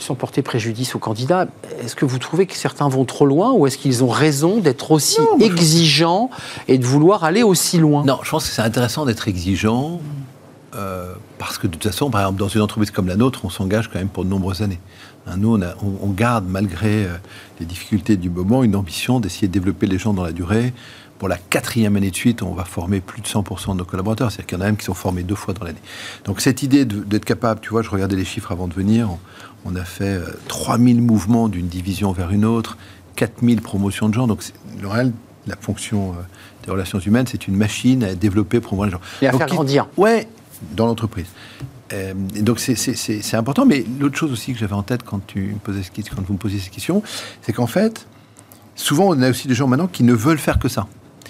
sans 0.00 0.14
porter 0.14 0.42
préjudice 0.42 0.94
aux 0.94 0.98
candidats, 0.98 1.46
est-ce 1.82 1.94
que 1.94 2.04
vous 2.04 2.18
trouvez 2.18 2.46
que 2.46 2.56
certains 2.56 2.88
vont 2.88 3.04
trop 3.04 3.26
loin 3.26 3.52
ou 3.52 3.66
est-ce 3.66 3.78
qu'ils 3.78 4.02
ont 4.04 4.08
raison 4.08 4.58
d'être 4.58 4.90
aussi 4.90 5.20
exigeants 5.40 6.30
et 6.68 6.78
de 6.78 6.84
vouloir 6.84 7.24
aller 7.24 7.42
aussi 7.42 7.78
loin? 7.78 8.04
Non, 8.04 8.18
je 8.22 8.30
pense 8.30 8.48
que 8.48 8.54
c'est 8.54 8.62
intéressant 8.62 9.04
d'être 9.04 9.28
exigeant 9.28 10.00
euh, 10.74 11.14
parce 11.38 11.58
que 11.58 11.66
de 11.66 11.72
toute 11.72 11.84
façon, 11.84 12.10
par 12.10 12.20
exemple, 12.22 12.38
dans 12.38 12.48
une 12.48 12.60
entreprise 12.60 12.90
comme 12.90 13.08
la 13.08 13.16
nôtre, 13.16 13.44
on 13.44 13.50
s'engage 13.50 13.88
quand 13.88 13.98
même 13.98 14.08
pour 14.08 14.24
de 14.24 14.30
nombreuses 14.30 14.62
années. 14.62 14.80
Hein, 15.26 15.36
nous, 15.36 15.56
on, 15.56 15.98
on, 16.02 16.10
garde, 16.10 16.44
malgré 16.48 17.04
euh, 17.04 17.16
les 17.58 17.66
difficultés 17.66 18.16
du 18.16 18.30
moment, 18.30 18.62
une 18.62 18.76
ambition 18.76 19.20
d'essayer 19.20 19.48
de 19.48 19.52
développer 19.52 19.86
les 19.86 19.98
gens 19.98 20.12
dans 20.12 20.22
la 20.22 20.32
durée. 20.32 20.72
Pour 21.18 21.28
la 21.28 21.36
quatrième 21.36 21.96
année 21.96 22.10
de 22.10 22.16
suite, 22.16 22.42
on 22.42 22.54
va 22.54 22.64
former 22.64 23.00
plus 23.00 23.20
de 23.20 23.26
100% 23.26 23.72
de 23.72 23.78
nos 23.78 23.84
collaborateurs. 23.84 24.30
C'est-à-dire 24.30 24.46
qu'il 24.46 24.58
y 24.58 24.60
en 24.60 24.64
a 24.64 24.66
même 24.66 24.78
qui 24.78 24.86
sont 24.86 24.94
formés 24.94 25.22
deux 25.22 25.34
fois 25.34 25.52
dans 25.52 25.66
l'année. 25.66 25.82
Donc 26.24 26.40
cette 26.40 26.62
idée 26.62 26.86
d'être 26.86 27.26
capable, 27.26 27.60
tu 27.60 27.68
vois, 27.68 27.82
je 27.82 27.90
regardais 27.90 28.16
les 28.16 28.24
chiffres 28.24 28.52
avant 28.52 28.68
de 28.68 28.72
venir, 28.72 29.10
on 29.10 29.18
a 29.76 29.84
fait 29.84 30.20
3000 30.48 30.98
euh, 30.98 31.00
mouvements 31.00 31.48
d'une 31.48 31.68
division 31.68 32.12
vers 32.12 32.30
une 32.30 32.44
autre, 32.44 32.76
4000 33.16 33.60
promotions 33.60 34.08
de 34.08 34.14
gens. 34.14 34.26
Donc 34.26 34.42
L'Oréal 34.80 35.12
la 35.46 35.56
fonction 35.56 36.10
euh, 36.10 36.22
des 36.64 36.70
relations 36.70 36.98
humaines, 36.98 37.26
c'est 37.28 37.46
une 37.48 37.56
machine 37.56 38.04
à 38.04 38.14
développer, 38.14 38.60
promouvoir 38.60 38.86
les 38.86 38.92
gens. 38.92 39.00
Et 39.22 39.26
à 39.26 39.32
faire 39.32 39.46
grandir. 39.46 39.88
Ouais, 39.96 40.28
dans 40.74 40.86
l'entreprise. 40.86 41.26
Euh, 41.92 42.14
donc 42.40 42.60
c'est 42.60 43.34
important, 43.34 43.66
mais 43.66 43.84
l'autre 43.98 44.16
chose 44.16 44.32
aussi 44.32 44.52
que 44.52 44.58
j'avais 44.58 44.74
en 44.74 44.82
tête 44.82 45.02
quand, 45.02 45.26
tu 45.26 45.54
me 45.54 45.58
posais, 45.58 45.82
quand 46.14 46.22
vous 46.22 46.34
me 46.34 46.38
posiez 46.38 46.60
cette 46.60 46.72
question, 46.72 47.02
c'est 47.42 47.52
qu'en 47.52 47.66
fait, 47.66 48.06
souvent 48.76 49.08
on 49.08 49.20
a 49.22 49.30
aussi 49.30 49.48
des 49.48 49.54
gens 49.54 49.66
maintenant 49.66 49.88
qui 49.88 50.04
ne 50.04 50.12
veulent 50.12 50.38
faire 50.38 50.58
que 50.58 50.68
ça. 50.68 50.86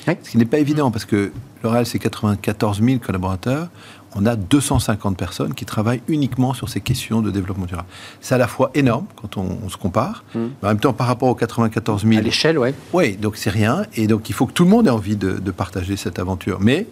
Ce 0.07 0.31
qui 0.31 0.39
n'est 0.39 0.45
pas 0.45 0.59
évident, 0.59 0.91
parce 0.91 1.05
que 1.05 1.33
L'Oréal, 1.63 1.87
c'est 1.87 1.99
94 1.99 2.83
000 2.83 2.99
collaborateurs. 2.99 3.69
On 4.15 4.27
a 4.27 4.35
250 4.35 5.17
personnes 5.17 5.55
qui 5.55 5.65
travaillent 5.65 6.03
uniquement 6.09 6.55
sur 6.55 6.69
ces 6.69 6.81
questions 6.81 7.21
de 7.21 7.31
développement 7.31 7.67
durable. 7.67 7.89
C'est 8.21 8.35
à 8.35 8.39
la 8.39 8.49
fois 8.49 8.71
énorme 8.75 9.07
quand 9.15 9.37
on, 9.37 9.69
se 9.69 9.77
compare, 9.77 10.25
mmh. 10.35 10.39
mais 10.39 10.69
en 10.69 10.69
même 10.69 10.81
temps, 10.81 10.93
par 10.93 11.07
rapport 11.07 11.29
aux 11.29 11.35
94 11.35 12.05
000... 12.05 12.19
À 12.19 12.23
l'échelle, 12.23 12.59
oui. 12.59 12.71
Oui, 12.93 13.17
donc 13.17 13.37
c'est 13.37 13.51
rien. 13.51 13.85
Et 13.95 14.07
donc, 14.07 14.29
il 14.29 14.33
faut 14.33 14.47
que 14.47 14.53
tout 14.53 14.65
le 14.65 14.71
monde 14.71 14.87
ait 14.87 14.91
envie 14.91 15.17
de, 15.17 15.33
de 15.33 15.51
partager 15.51 15.97
cette 15.97 16.19
aventure. 16.19 16.59
Mais 16.61 16.87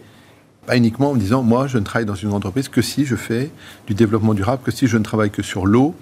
pas 0.66 0.76
uniquement 0.76 1.10
en 1.10 1.14
me 1.14 1.18
disant, 1.18 1.42
moi, 1.42 1.66
je 1.66 1.78
ne 1.78 1.84
travaille 1.84 2.06
dans 2.06 2.14
une 2.14 2.32
entreprise 2.32 2.68
que 2.68 2.82
si 2.82 3.06
je 3.06 3.16
fais 3.16 3.50
du 3.86 3.94
développement 3.94 4.34
durable, 4.34 4.62
que 4.62 4.70
si 4.70 4.86
je 4.86 4.98
ne 4.98 5.02
travaille 5.02 5.30
que 5.30 5.42
sur 5.42 5.66
l'eau, 5.66 5.94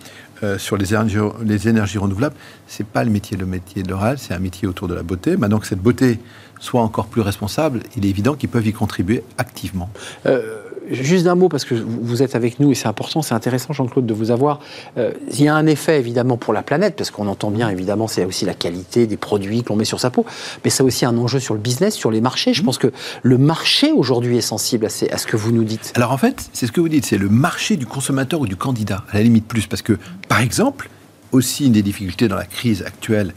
euh, 0.42 0.58
sur 0.58 0.76
les 0.76 0.92
énergies, 0.92 1.18
les 1.44 1.66
énergies 1.68 1.96
renouvelables. 1.96 2.34
C'est 2.66 2.86
pas 2.86 3.04
le 3.04 3.10
métier, 3.10 3.38
le 3.38 3.46
métier 3.46 3.82
de 3.82 3.88
l'oral, 3.88 4.18
c'est 4.18 4.34
un 4.34 4.38
métier 4.38 4.68
autour 4.68 4.86
de 4.86 4.92
la 4.92 5.02
beauté. 5.02 5.38
Maintenant 5.38 5.58
que 5.58 5.66
cette 5.66 5.80
beauté 5.80 6.18
soit 6.58 6.82
encore 6.82 7.06
plus 7.06 7.20
responsable, 7.20 7.80
il 7.96 8.06
est 8.06 8.08
évident 8.08 8.34
qu'ils 8.34 8.48
peuvent 8.48 8.66
y 8.66 8.72
contribuer 8.72 9.22
activement. 9.38 9.90
Euh, 10.26 10.62
Juste 10.90 11.24
d'un 11.24 11.34
mot, 11.34 11.48
parce 11.48 11.64
que 11.64 11.74
vous 11.74 12.22
êtes 12.22 12.36
avec 12.36 12.60
nous 12.60 12.70
et 12.70 12.74
c'est 12.74 12.86
important, 12.86 13.20
c'est 13.20 13.34
intéressant, 13.34 13.72
Jean-Claude, 13.72 14.06
de 14.06 14.14
vous 14.14 14.30
avoir. 14.30 14.60
Euh, 14.98 15.10
il 15.32 15.42
y 15.42 15.48
a 15.48 15.54
un 15.54 15.66
effet 15.66 15.98
évidemment 15.98 16.36
pour 16.36 16.52
la 16.52 16.62
planète, 16.62 16.94
parce 16.96 17.10
qu'on 17.10 17.26
entend 17.26 17.50
bien 17.50 17.68
évidemment, 17.70 18.06
c'est 18.06 18.24
aussi 18.24 18.44
la 18.44 18.54
qualité 18.54 19.08
des 19.08 19.16
produits 19.16 19.64
que 19.64 19.70
l'on 19.70 19.76
met 19.76 19.84
sur 19.84 19.98
sa 19.98 20.10
peau, 20.10 20.24
mais 20.64 20.70
ça 20.70 20.84
a 20.84 20.86
aussi 20.86 21.04
un 21.04 21.16
enjeu 21.18 21.40
sur 21.40 21.54
le 21.54 21.60
business, 21.60 21.94
sur 21.94 22.12
les 22.12 22.20
marchés. 22.20 22.54
Je 22.54 22.62
mmh. 22.62 22.64
pense 22.64 22.78
que 22.78 22.92
le 23.22 23.36
marché 23.36 23.90
aujourd'hui 23.90 24.36
est 24.36 24.42
sensible 24.42 24.86
à, 24.86 24.88
ce 24.88 25.26
que 25.26 25.36
vous 25.36 25.50
nous 25.50 25.64
dites. 25.64 25.92
Alors 25.96 26.12
en 26.12 26.18
fait, 26.18 26.48
c'est 26.52 26.68
ce 26.68 26.72
que 26.72 26.80
vous 26.80 26.88
dites, 26.88 27.04
c'est 27.04 27.18
le 27.18 27.28
marché 27.28 27.76
du 27.76 27.86
consommateur 27.86 28.40
ou 28.40 28.46
du 28.46 28.56
candidat, 28.56 29.04
à 29.10 29.16
la 29.16 29.24
limite 29.24 29.46
plus, 29.46 29.66
parce 29.66 29.82
que 29.82 29.98
par 30.28 30.40
exemple, 30.40 30.88
aussi 31.32 31.66
une 31.66 31.72
des 31.72 31.82
difficultés 31.82 32.28
dans 32.28 32.36
la 32.36 32.44
crise 32.44 32.82
actuelle 32.82 33.34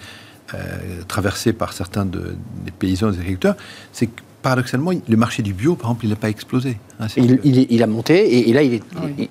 traversée 1.07 1.53
par 1.53 1.73
certains 1.73 2.05
des 2.05 2.71
paysans 2.77 3.09
et 3.09 3.13
des 3.13 3.19
agriculteurs, 3.19 3.55
c'est 3.91 4.07
que 4.07 4.21
paradoxalement, 4.41 4.91
le 5.07 5.17
marché 5.17 5.43
du 5.43 5.53
bio, 5.53 5.75
par 5.75 5.89
exemple, 5.89 6.05
il 6.05 6.09
n'a 6.09 6.15
pas 6.15 6.29
explosé. 6.29 6.77
Hein, 6.99 7.07
il, 7.17 7.83
a 7.83 7.87
monté 7.87 8.49
et, 8.49 8.53
là, 8.53 8.63
il 8.63 8.75
est, 8.75 8.83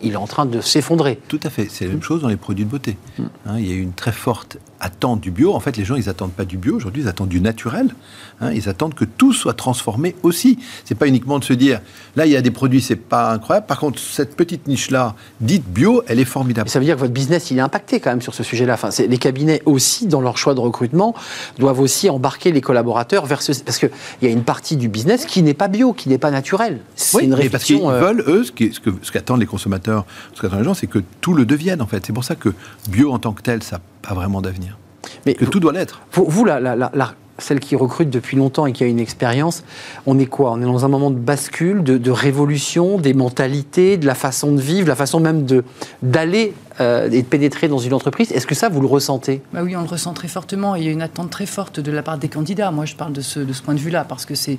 il 0.02 0.12
est 0.12 0.16
en 0.16 0.26
train 0.26 0.46
de 0.46 0.60
s'effondrer. 0.60 1.18
Tout 1.28 1.40
à 1.42 1.50
fait. 1.50 1.68
C'est 1.70 1.86
la 1.86 1.92
même 1.92 2.02
chose 2.02 2.22
dans 2.22 2.28
les 2.28 2.36
produits 2.36 2.64
de 2.64 2.70
beauté. 2.70 2.96
Mm. 3.18 3.22
Hein, 3.46 3.58
il 3.58 3.68
y 3.68 3.72
a 3.72 3.74
eu 3.74 3.80
une 3.80 3.92
très 3.92 4.12
forte 4.12 4.58
attendent 4.80 5.20
du 5.20 5.30
bio. 5.30 5.54
En 5.54 5.60
fait, 5.60 5.76
les 5.76 5.84
gens, 5.84 5.96
ils 5.96 6.06
n'attendent 6.06 6.32
pas 6.32 6.44
du 6.44 6.56
bio. 6.56 6.76
Aujourd'hui, 6.76 7.02
ils 7.02 7.08
attendent 7.08 7.28
du 7.28 7.40
naturel. 7.40 7.94
Hein. 8.40 8.52
ils 8.52 8.68
attendent 8.68 8.94
que 8.94 9.04
tout 9.04 9.32
soit 9.32 9.54
transformé 9.54 10.14
aussi. 10.22 10.58
C'est 10.84 10.94
pas 10.94 11.08
uniquement 11.08 11.38
de 11.38 11.44
se 11.44 11.52
dire, 11.52 11.80
là, 12.16 12.26
il 12.26 12.32
y 12.32 12.36
a 12.36 12.42
des 12.42 12.50
produits, 12.50 12.80
c'est 12.80 12.96
pas 12.96 13.32
incroyable. 13.32 13.66
Par 13.66 13.80
contre, 13.80 13.98
cette 13.98 14.36
petite 14.36 14.68
niche-là, 14.68 15.14
dite 15.40 15.64
bio, 15.64 16.02
elle 16.06 16.20
est 16.20 16.24
formidable. 16.24 16.68
ça 16.68 16.78
veut 16.78 16.84
dire 16.84 16.94
que 16.94 17.00
votre 17.00 17.12
business, 17.12 17.50
il 17.50 17.58
est 17.58 17.62
impacté 17.62 18.00
quand 18.00 18.10
même 18.10 18.22
sur 18.22 18.34
ce 18.34 18.42
sujet-là. 18.42 18.74
Enfin, 18.74 18.90
les 18.98 19.18
cabinets 19.18 19.62
aussi, 19.66 20.06
dans 20.06 20.20
leur 20.20 20.38
choix 20.38 20.54
de 20.54 20.60
recrutement, 20.60 21.14
doivent 21.58 21.80
aussi 21.80 22.08
embarquer 22.10 22.52
les 22.52 22.60
collaborateurs 22.60 23.26
vers 23.26 23.42
ce... 23.42 23.52
Parce 23.62 23.78
qu'il 23.78 23.90
y 24.22 24.26
a 24.26 24.30
une 24.30 24.44
partie 24.44 24.76
du 24.76 24.88
business 24.88 25.26
qui 25.26 25.42
n'est 25.42 25.54
pas 25.54 25.68
bio, 25.68 25.92
qui 25.92 26.08
n'est 26.08 26.18
pas 26.18 26.30
naturel. 26.30 26.80
C'est 26.94 27.24
une 27.24 27.34
réflexion... 27.34 27.80
parce 27.80 27.98
qu'ils 27.98 28.04
euh, 28.04 28.06
veulent, 28.06 28.24
eux, 28.28 28.44
ce 28.44 29.10
qu'attendent 29.10 29.40
les 29.40 29.46
consommateurs, 29.46 30.06
ce 30.34 30.42
qu'attendent 30.42 30.60
les 30.60 30.64
gens, 30.64 30.74
c'est 30.74 30.86
que 30.86 31.00
tout 31.20 31.34
le 31.34 31.44
devienne, 31.44 31.82
en 31.82 31.86
fait. 31.86 32.06
C'est 32.06 32.12
pour 32.12 32.24
ça 32.24 32.36
que 32.36 32.50
bio 32.88 33.12
en 33.12 33.18
tant 33.18 33.32
que 33.32 33.42
tel, 33.42 33.62
ça 33.62 33.80
pas 34.08 34.14
vraiment 34.14 34.40
d'avenir. 34.40 34.78
Mais 35.26 35.34
que 35.34 35.44
tout 35.44 35.60
doit 35.60 35.72
l'être. 35.72 36.00
Vous, 36.12 36.44
la, 36.44 36.60
la, 36.60 37.14
celle 37.38 37.60
qui 37.60 37.76
recrute 37.76 38.10
depuis 38.10 38.36
longtemps 38.36 38.66
et 38.66 38.72
qui 38.72 38.82
a 38.82 38.86
une 38.86 38.98
expérience, 38.98 39.62
on 40.06 40.18
est 40.18 40.26
quoi? 40.26 40.52
On 40.52 40.60
est 40.60 40.64
dans 40.64 40.84
un 40.84 40.88
moment 40.88 41.10
de 41.10 41.18
bascule, 41.18 41.82
de, 41.82 42.10
révolution, 42.10 42.98
des 42.98 43.14
mentalités, 43.14 43.96
de 43.96 44.06
la 44.06 44.14
façon 44.14 44.52
de 44.52 44.60
vivre, 44.60 44.88
la 44.88 44.96
façon 44.96 45.20
même 45.20 45.44
de 45.44 45.64
d'aller 46.02 46.54
euh, 46.80 47.10
et 47.10 47.22
de 47.22 47.26
pénétrer 47.26 47.68
dans 47.68 47.78
une 47.78 47.94
entreprise. 47.94 48.32
Est-ce 48.32 48.46
que 48.46 48.54
ça, 48.54 48.68
vous 48.68 48.80
le 48.80 48.86
ressentez? 48.86 49.40
Bah 49.52 49.60
Oui, 49.62 49.76
on 49.76 49.82
le 49.82 49.88
ressent 49.88 50.14
très 50.14 50.28
fortement. 50.28 50.74
Il 50.74 50.84
y 50.84 50.88
a 50.88 50.90
une 50.90 51.02
attente 51.02 51.30
très 51.30 51.46
forte 51.46 51.80
de 51.80 51.92
la 51.92 52.02
part 52.02 52.18
des 52.18 52.28
candidats. 52.28 52.70
Moi, 52.70 52.86
je 52.86 52.96
parle 52.96 53.12
de 53.12 53.20
ce, 53.20 53.40
de 53.40 53.52
ce 53.52 53.62
point 53.62 53.74
de 53.74 53.80
vue-là, 53.80 54.04
parce 54.04 54.24
que 54.24 54.34
c'est 54.34 54.58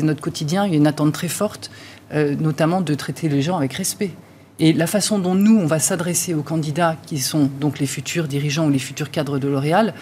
notre 0.00 0.20
quotidien. 0.20 0.66
Il 0.66 0.72
y 0.72 0.74
a 0.74 0.78
une 0.78 0.86
attente 0.86 1.12
très 1.12 1.28
forte, 1.28 1.70
euh, 2.12 2.36
notamment 2.38 2.80
de 2.80 2.94
traiter 2.94 3.28
les 3.28 3.42
gens 3.42 3.56
avec 3.56 3.72
respect. 3.72 4.10
Et 4.60 4.74
la 4.74 4.86
façon 4.86 5.18
dont 5.18 5.34
nous, 5.34 5.56
on 5.56 5.66
va 5.66 5.78
s'adresser 5.78 6.34
aux 6.34 6.42
candidats 6.42 6.96
qui 7.06 7.18
sont 7.18 7.50
donc 7.60 7.78
les 7.78 7.86
futurs 7.86 8.28
dirigeants 8.28 8.66
ou 8.66 8.70
les 8.70 8.78
futurs 8.78 9.10
cadres 9.10 9.38
de 9.38 9.48
L'Oréal, 9.48 9.94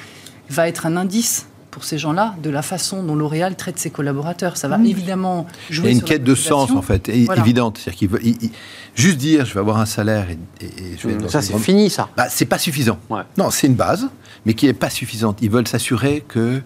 va 0.50 0.66
être 0.68 0.84
un 0.84 0.96
indice 0.96 1.46
pour 1.70 1.84
ces 1.84 1.96
gens-là 1.96 2.34
de 2.42 2.50
la 2.50 2.62
façon 2.62 3.04
dont 3.04 3.14
L'Oréal 3.14 3.54
traite 3.54 3.78
ses 3.78 3.90
collaborateurs. 3.90 4.56
Ça 4.56 4.66
va 4.66 4.76
évidemment 4.84 5.46
jouer. 5.70 5.90
Il 5.90 5.92
y 5.92 5.94
a 5.94 5.98
une 6.00 6.02
quête 6.02 6.24
de 6.24 6.34
sens, 6.34 6.72
en 6.72 6.82
fait, 6.82 7.08
évidente. 7.08 7.78
C'est-à-dire 7.78 8.10
qu'il 8.18 8.50
juste 8.96 9.18
dire 9.18 9.44
je 9.44 9.54
vais 9.54 9.60
avoir 9.60 9.78
un 9.78 9.86
salaire 9.86 10.26
et, 10.28 10.66
je 10.98 11.06
vais 11.06 11.14
mmh, 11.14 11.28
Ça, 11.28 11.40
c'est 11.40 11.56
fini, 11.58 11.88
ça. 11.88 12.08
Bah, 12.16 12.26
c'est 12.28 12.46
pas 12.46 12.58
suffisant. 12.58 12.98
Non, 13.36 13.50
c'est 13.50 13.68
une 13.68 13.76
base, 13.76 14.08
mais 14.44 14.54
qui 14.54 14.66
n'est 14.66 14.72
pas 14.72 14.90
suffisante. 14.90 15.38
Ils 15.40 15.50
veulent 15.50 15.68
s'assurer 15.68 16.24
que 16.26 16.62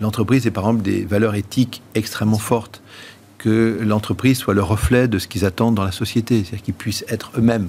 l'entreprise 0.00 0.48
ait, 0.48 0.50
par 0.50 0.64
exemple, 0.64 0.82
des 0.82 1.04
valeurs 1.04 1.36
éthiques 1.36 1.80
extrêmement 1.94 2.38
fortes 2.38 2.82
que 3.38 3.78
l'entreprise 3.82 4.38
soit 4.38 4.54
le 4.54 4.62
reflet 4.62 5.08
de 5.08 5.18
ce 5.18 5.28
qu'ils 5.28 5.44
attendent 5.44 5.74
dans 5.74 5.84
la 5.84 5.92
société, 5.92 6.42
c'est-à-dire 6.42 6.62
qu'ils 6.62 6.74
puissent 6.74 7.04
être 7.08 7.32
eux-mêmes. 7.36 7.68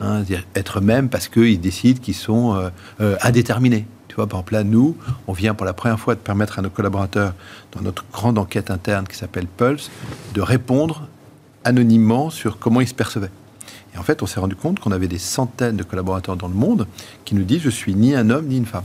Hein, 0.00 0.22
être 0.54 0.78
eux-mêmes 0.78 1.08
parce 1.08 1.28
qu'ils 1.28 1.60
décident 1.60 2.00
qu'ils 2.00 2.14
sont 2.14 2.54
euh, 2.54 2.70
euh, 3.00 3.16
indéterminés. 3.22 3.86
Tu 4.08 4.16
vois, 4.16 4.26
par 4.26 4.40
exemple, 4.40 4.54
là, 4.54 4.64
nous, 4.64 4.96
on 5.26 5.32
vient 5.32 5.54
pour 5.54 5.66
la 5.66 5.72
première 5.72 6.00
fois 6.00 6.14
de 6.14 6.20
permettre 6.20 6.58
à 6.58 6.62
nos 6.62 6.70
collaborateurs, 6.70 7.34
dans 7.72 7.82
notre 7.82 8.04
grande 8.12 8.38
enquête 8.38 8.70
interne 8.70 9.06
qui 9.06 9.16
s'appelle 9.16 9.46
Pulse, 9.46 9.90
de 10.34 10.40
répondre 10.40 11.06
anonymement 11.64 12.30
sur 12.30 12.58
comment 12.58 12.80
ils 12.80 12.88
se 12.88 12.94
percevaient. 12.94 13.30
Et 13.94 13.98
en 13.98 14.02
fait, 14.02 14.22
on 14.22 14.26
s'est 14.26 14.40
rendu 14.40 14.56
compte 14.56 14.80
qu'on 14.80 14.92
avait 14.92 15.08
des 15.08 15.18
centaines 15.18 15.76
de 15.76 15.82
collaborateurs 15.82 16.36
dans 16.36 16.48
le 16.48 16.54
monde 16.54 16.86
qui 17.24 17.34
nous 17.34 17.44
disent 17.44 17.62
je 17.62 17.70
suis 17.70 17.94
ni 17.94 18.14
un 18.14 18.30
homme 18.30 18.46
ni 18.46 18.56
une 18.56 18.66
femme. 18.66 18.84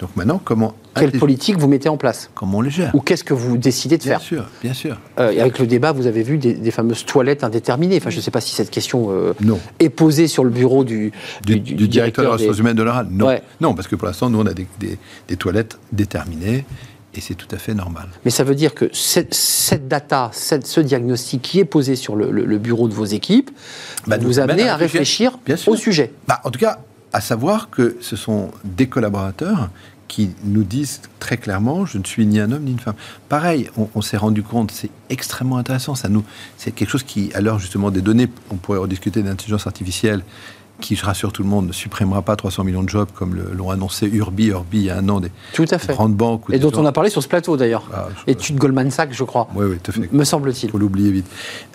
Donc 0.00 0.16
maintenant, 0.16 0.40
comment 0.42 0.74
quelle 0.94 1.12
politique 1.12 1.58
vous 1.58 1.68
mettez 1.68 1.88
en 1.88 1.96
place 1.96 2.30
Comment 2.34 2.58
on 2.58 2.60
les 2.62 2.70
gère 2.70 2.94
Ou 2.94 3.00
qu'est-ce 3.00 3.22
que 3.22 3.34
vous 3.34 3.58
décidez 3.58 3.98
de 3.98 4.02
faire 4.02 4.18
Bien 4.18 4.26
sûr, 4.26 4.44
bien 4.62 4.74
sûr. 4.74 4.98
Euh, 5.18 5.40
avec 5.40 5.58
le 5.58 5.66
débat, 5.66 5.92
vous 5.92 6.06
avez 6.06 6.22
vu 6.22 6.38
des, 6.38 6.70
fameuses 6.70 7.04
toilettes 7.04 7.44
indéterminées. 7.44 7.98
Enfin, 7.98 8.10
je 8.10 8.16
ne 8.16 8.22
sais 8.22 8.30
pas 8.30 8.40
si 8.40 8.54
cette 8.54 8.70
question 8.70 9.08
euh, 9.10 9.34
est 9.78 9.90
posée 9.90 10.26
sur 10.26 10.42
le 10.42 10.50
bureau 10.50 10.84
du, 10.84 11.12
du, 11.44 11.60
directeur, 11.60 12.24
des 12.24 12.44
ressources 12.44 12.58
humaines 12.58 12.76
de 12.76 12.82
l'oral. 12.82 13.08
Non. 13.10 13.28
non, 13.60 13.74
parce 13.74 13.88
que 13.88 13.96
pour 13.96 14.08
l'instant, 14.08 14.30
nous, 14.30 14.40
on 14.40 14.46
a 14.46 14.54
des, 14.54 15.36
toilettes 15.36 15.78
déterminées. 15.92 16.64
Et 17.12 17.20
c'est 17.20 17.34
tout 17.34 17.48
à 17.50 17.58
fait 17.58 17.74
normal. 17.74 18.06
Mais 18.24 18.30
ça 18.30 18.44
veut 18.44 18.54
dire 18.54 18.72
que 18.72 18.88
cette, 18.92 19.88
data, 19.88 20.30
ce 20.32 20.80
diagnostic 20.80 21.42
qui 21.42 21.58
est 21.58 21.64
posé 21.64 21.96
sur 21.96 22.14
le, 22.14 22.58
bureau 22.58 22.88
de 22.88 22.94
vos 22.94 23.04
équipes, 23.04 23.50
bah, 24.06 24.16
vous 24.18 24.38
amener 24.38 24.68
à 24.68 24.76
réfléchir, 24.76 25.36
au 25.66 25.76
sujet. 25.76 26.12
Bah, 26.28 26.40
en 26.44 26.50
tout 26.50 26.60
cas, 26.60 26.78
à 27.12 27.20
savoir 27.20 27.70
que 27.70 27.96
ce 28.00 28.16
sont 28.16 28.50
des 28.64 28.88
collaborateurs 28.88 29.70
qui 30.08 30.30
nous 30.42 30.64
disent 30.64 31.02
très 31.20 31.36
clairement 31.36 31.86
je 31.86 31.96
ne 31.96 32.04
suis 32.04 32.26
ni 32.26 32.40
un 32.40 32.50
homme 32.50 32.64
ni 32.64 32.72
une 32.72 32.80
femme. 32.80 32.96
Pareil, 33.28 33.70
on, 33.94 34.02
s'est 34.02 34.16
rendu 34.16 34.42
compte, 34.42 34.72
c'est 34.72 34.90
extrêmement 35.08 35.56
intéressant. 35.56 35.94
Ça 35.94 36.08
nous, 36.08 36.24
c'est 36.56 36.72
quelque 36.72 36.90
chose 36.90 37.04
qui, 37.04 37.32
à 37.32 37.40
l'heure 37.40 37.60
justement 37.60 37.92
des 37.92 38.02
données, 38.02 38.28
on 38.50 38.56
pourrait 38.56 38.78
rediscuter 38.78 39.22
d'intelligence 39.22 39.68
artificielle 39.68 40.24
qui, 40.80 40.96
je 40.96 41.04
rassure 41.04 41.32
tout 41.32 41.42
le 41.42 41.48
monde, 41.48 41.68
ne 41.68 41.72
supprimera 41.72 42.22
pas 42.22 42.36
300 42.36 42.64
millions 42.64 42.82
de 42.82 42.88
jobs 42.88 43.08
comme 43.14 43.34
l'ont 43.52 43.70
annoncé 43.70 44.06
Urbi, 44.06 44.46
Urbi 44.48 44.78
il 44.78 44.84
y 44.84 44.90
a 44.90 44.96
un 44.98 45.08
an, 45.08 45.20
des 45.20 45.30
tout 45.52 45.66
à 45.70 45.78
fait. 45.78 45.92
grandes 45.92 46.14
banques. 46.14 46.44
Et 46.52 46.58
dont 46.58 46.72
on 46.76 46.84
a 46.86 46.92
parlé 46.92 47.10
sur 47.10 47.22
ce 47.22 47.28
plateau 47.28 47.56
d'ailleurs. 47.56 47.84
Ah, 47.92 48.08
Étude 48.26 48.56
Goldman 48.56 48.90
Sachs, 48.90 49.12
je 49.12 49.24
crois. 49.24 49.48
Oui, 49.54 49.66
oui, 49.68 49.76
tout 49.82 49.90
à 49.90 49.94
fait. 49.94 50.12
Me 50.12 50.24
semble-t-il. 50.24 50.64
Il 50.68 50.70
faut 50.70 50.78
l'oublier 50.78 51.10
vite. 51.10 51.26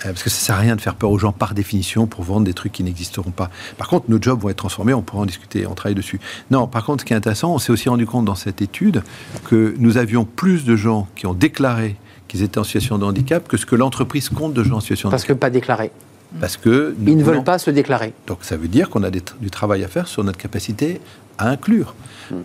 Euh, 0.06 0.10
parce 0.10 0.24
que 0.24 0.30
ça 0.30 0.38
ne 0.38 0.46
sert 0.46 0.56
à 0.56 0.60
rien 0.60 0.76
de 0.76 0.82
faire 0.82 0.96
peur 0.96 1.12
aux 1.12 1.18
gens 1.20 1.32
par 1.32 1.54
définition 1.54 2.08
pour 2.08 2.24
vendre 2.24 2.46
des 2.46 2.54
trucs 2.54 2.72
qui 2.74 2.84
n'existeront 2.84 3.32
pas. 3.32 3.50
Par 3.78 3.88
contre, 3.88 4.06
nos 4.10 4.22
jobs 4.22 4.40
vont 4.42 4.50
être 4.50 4.58
transformés, 4.58 4.94
on 4.94 5.02
pourra 5.02 5.22
en 5.22 5.26
discuter, 5.26 5.66
on 5.68 5.74
travaille 5.76 5.96
dessus. 5.96 6.20
Non, 6.52 6.68
par 6.68 6.86
contre, 6.86 7.02
ce 7.02 7.06
qui 7.06 7.14
est 7.14 7.18
intéressant, 7.18 7.54
on 7.54 7.60
s'est 7.60 7.72
aussi 7.72 7.90
rendu 7.90 8.06
compte 8.06 8.26
dans 8.26 8.36
cette 8.36 8.62
étude 8.62 9.04
que 9.46 9.76
nous 9.78 9.98
avions 9.98 10.26
plus 10.26 10.66
de 10.66 10.76
gens 10.76 11.08
qui 11.16 11.28
ont 11.28 11.34
déclaré 11.34 11.96
qu'ils 12.28 12.42
étaient 12.42 12.58
en 12.58 12.64
situation 12.64 12.98
de 12.98 13.06
handicap 13.06 13.48
que 13.48 13.58
ce 13.58 13.66
que 13.66 13.76
l'entreprise 13.76 14.30
compte 14.30 14.54
de 14.54 14.64
gens 14.64 14.78
en 14.78 14.80
situation 14.80 15.10
de 15.10 15.14
handicap. 15.14 15.28
Parce 15.28 15.38
que 15.38 15.40
pas 15.40 15.50
déclaré. 15.50 15.92
Parce 16.40 16.58
que 16.58 16.96
Ils 17.06 17.18
ne 17.18 17.24
veulent 17.24 17.44
pas 17.44 17.58
se 17.58 17.72
déclarer. 17.72 18.14
Donc 18.28 18.40
ça 18.42 18.58
veut 18.58 18.68
dire 18.68 18.90
qu'on 18.90 19.04
a 19.04 19.10
du 19.10 19.52
travail 19.52 19.84
à 19.84 19.88
faire 19.88 20.08
sur 20.08 20.24
notre 20.24 20.38
capacité 20.38 21.00
à 21.38 21.50
inclure. 21.50 21.96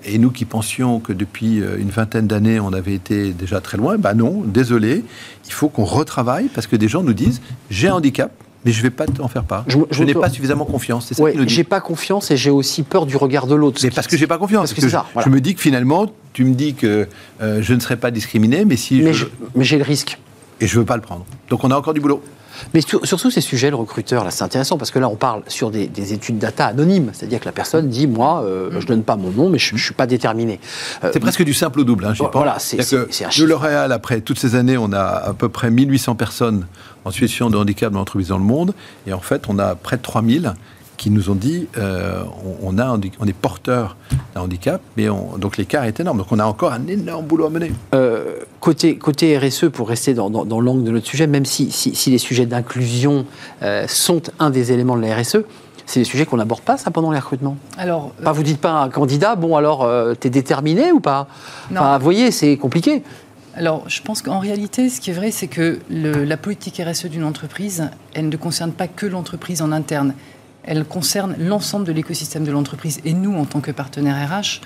Et 0.05 0.19
nous 0.19 0.31
qui 0.31 0.45
pensions 0.45 1.01
que 1.01 1.13
depuis 1.13 1.63
euh, 1.63 1.79
une 1.79 1.89
vingtaine 1.89 2.27
d'années, 2.27 2.61
on 2.61 2.73
avait 2.73 2.93
été 2.93 3.33
déjà 3.33 3.61
très 3.61 3.79
loin, 3.79 3.97
ben 3.97 4.13
non, 4.13 4.43
désolé, 4.45 5.05
il 5.47 5.53
faut 5.53 5.69
qu'on 5.69 5.85
retravaille 5.85 6.49
parce 6.55 6.67
que 6.67 6.77
des 6.77 6.89
gens 6.89 7.03
nous 7.03 7.15
disent 7.15 7.41
j'ai 7.71 7.89
un 7.89 7.95
handicap, 7.95 8.31
mais 8.65 8.73
je 8.73 8.79
ne 8.79 8.83
vais 8.83 8.91
pas 8.91 9.07
en 9.21 9.29
faire 9.29 9.45
part. 9.45 9.65
Je, 9.69 10.05
n'ai 10.05 10.13
pas 10.13 10.29
suffisamment 10.29 10.67
confiance. 10.67 11.07
C'est 11.07 11.15
ça 11.15 11.23
ouais, 11.23 11.35
J'ai 11.47 11.65
pas 11.65 11.81
confiance 11.81 12.31
et 12.31 12.37
j'ai 12.37 12.51
aussi 12.51 12.83
peur 12.83 13.07
du 13.07 13.17
regard 13.17 13.47
de 13.47 13.55
l'autre. 13.55 13.81
Mais 13.83 13.91
parce 13.91 14.07
que 14.07 14.19
j'ai 14.19 14.27
pas 14.27 14.37
confiance. 14.37 14.75
Parce 14.75 14.85
que, 14.85 14.91
ça, 14.91 15.07
je, 15.25 15.31
me 15.31 15.41
dis 15.41 15.55
que 15.55 15.63
finalement, 15.63 16.13
tu 16.35 16.45
me 16.45 16.55
dis 16.55 16.75
que 16.75 17.09
euh, 17.41 17.63
je 17.63 17.73
ne 17.73 17.81
serai 17.81 17.97
pas 17.97 18.11
discriminé, 18.11 18.67
mais 18.67 18.77
si. 18.77 19.03
Mais 19.03 19.65
j'ai 19.65 19.79
le 19.79 19.85
risque. 19.85 20.19
Et 20.61 20.67
je 20.67 20.79
veux 20.79 20.85
pas 20.85 20.97
le 20.97 21.03
prendre. 21.03 21.25
Donc 21.49 21.65
on 21.65 21.71
a 21.71 21.77
encore 21.77 21.95
du 21.95 22.01
boulot. 22.01 22.23
Mais 22.75 22.81
sur, 22.81 23.07
surtout 23.07 23.31
ces 23.31 23.41
sujets, 23.41 23.71
le 23.71 23.77
recruteur, 23.77 24.25
là, 24.25 24.31
c'est 24.31 24.45
intéressant 24.45 24.79
parce 24.79 24.91
que 24.91 24.99
là, 24.99 25.09
on 25.09 25.17
parle 25.17 25.43
sur 25.47 25.71
des, 25.71 25.89
études 26.13 26.39
data 26.39 26.67
anonymes, 26.67 27.11
c'est-à-dire 27.13 27.41
que 27.41 27.45
la 27.45 27.53
personne 27.53 27.89
dit, 27.89 28.07
moi, 28.07 28.43
euh, 28.45 28.71
je 28.81 28.87
donne 28.87 29.03
pas 29.03 29.17
mon 29.17 29.31
nom, 29.31 29.49
mais 29.49 29.59
je, 29.59 29.75
ne 29.75 29.79
suis 29.79 29.95
pas 29.95 30.07
déterminé. 30.07 30.61
Euh, 31.05 31.11
c'est 31.13 31.21
presque 31.21 31.43
du 31.45 31.55
simple 31.55 31.81
au 31.81 31.85
double. 31.85 32.07
Hein, 32.07 32.15
voilà, 32.33 32.59
c'est 32.59 32.79
De 32.79 33.45
L'Oréal, 33.45 33.93
après 33.93 34.21
toutes 34.21 34.39
ces 34.39 34.55
années, 34.55 34.77
on 34.77 34.93
a 34.93 35.03
à 35.03 35.33
peu 35.35 35.49
près 35.49 35.71
1800 35.71 36.15
personnes 36.15 36.67
en 37.05 37.11
situation 37.11 37.51
de 37.51 37.57
handicap 37.57 37.93
dans 37.93 38.01
l'entreprise 38.01 38.29
dans 38.29 38.39
le 38.39 38.45
monde, 38.45 38.75
et 39.07 39.13
en 39.13 39.21
fait, 39.21 39.45
on 39.49 39.59
a 39.59 39.75
près 39.75 39.97
de 39.97 40.03
3000 40.03 40.55
qui 41.01 41.09
nous 41.09 41.31
ont 41.31 41.35
dit 41.35 41.67
euh, 41.79 42.23
on, 42.63 42.79
a, 42.79 42.95
on 43.21 43.27
est 43.27 43.33
porteur 43.33 43.97
d'un 44.35 44.43
handicap, 44.43 44.83
mais 44.99 45.07
donc 45.07 45.57
l'écart 45.57 45.85
est 45.85 45.99
énorme. 45.99 46.19
Donc 46.19 46.27
on 46.31 46.39
a 46.39 46.45
encore 46.45 46.75
un 46.75 46.87
énorme 46.89 47.25
boulot 47.25 47.47
à 47.47 47.51
mener. 47.51 47.73
Euh, 47.95 48.37
côté, 48.61 48.99
côté 48.99 49.39
RSE, 49.39 49.71
pour 49.73 49.89
rester 49.89 50.13
dans, 50.13 50.29
dans, 50.29 50.61
l'angle 50.61 50.85
de 50.85 50.91
notre 50.91 51.07
sujet, 51.07 51.27
même 51.27 51.47
si, 51.47 51.71
si, 51.71 52.11
les 52.11 52.19
sujets 52.19 52.45
d'inclusion 52.45 53.25
euh, 53.63 53.87
sont 53.89 54.21
un 54.39 54.51
des 54.51 54.73
éléments 54.73 54.95
de 54.95 55.01
la 55.01 55.17
RSE, 55.17 55.39
c'est 55.87 56.01
des 56.01 56.05
sujets 56.05 56.27
qu'on 56.27 56.37
n'aborde 56.37 56.61
pas, 56.61 56.77
ça, 56.77 56.91
pendant 56.91 57.13
les 57.13 57.19
recrutements 57.19 57.57
Alors, 57.79 58.11
pas, 58.23 58.33
Vous 58.33 58.43
dites 58.43 58.61
pas 58.61 58.73
à 58.73 58.85
un 58.85 58.91
candidat, 58.91 59.37
bon, 59.37 59.57
alors, 59.57 59.89
tu 60.21 60.27
es 60.27 60.31
déterminé 60.31 60.93
ou 60.93 61.01
pas? 61.01 61.29
Enfin, 61.73 61.97
vous 61.97 62.05
voyez, 62.05 62.31
c'est 62.31 62.59
compliqué. 62.59 63.03
Alors, 63.57 63.89
je 63.89 64.03
pense 64.03 64.21
qu'en 64.21 64.39
réalité, 64.39 64.91
ce 64.91 65.01
qui 65.01 65.11
est 65.11 65.15
vrai, 65.15 65.31
c'est 65.31 65.49
que 65.49 65.81
le, 65.91 66.25
la 66.25 66.37
politique 66.37 66.81
RSE 66.87 67.07
d'une 67.07 67.25
entreprise, 67.25 67.91
elle 68.15 68.29
ne 68.29 68.37
concerne 68.37 68.71
pas 68.71 68.87
que 68.87 69.07
l'entreprise 69.07 69.63
en 69.63 69.73
interne 69.73 70.15
elle 70.65 70.85
concerne 70.85 71.35
l'ensemble 71.39 71.85
de 71.85 71.93
l'écosystème 71.93 72.45
de 72.45 72.53
l'entreprise. 72.53 73.01
Et 73.05 73.13
nous, 73.13 73.35
en 73.37 73.45
tant 73.45 73.61
que 73.61 73.71
partenaire 73.71 74.17
RH, 74.29 74.61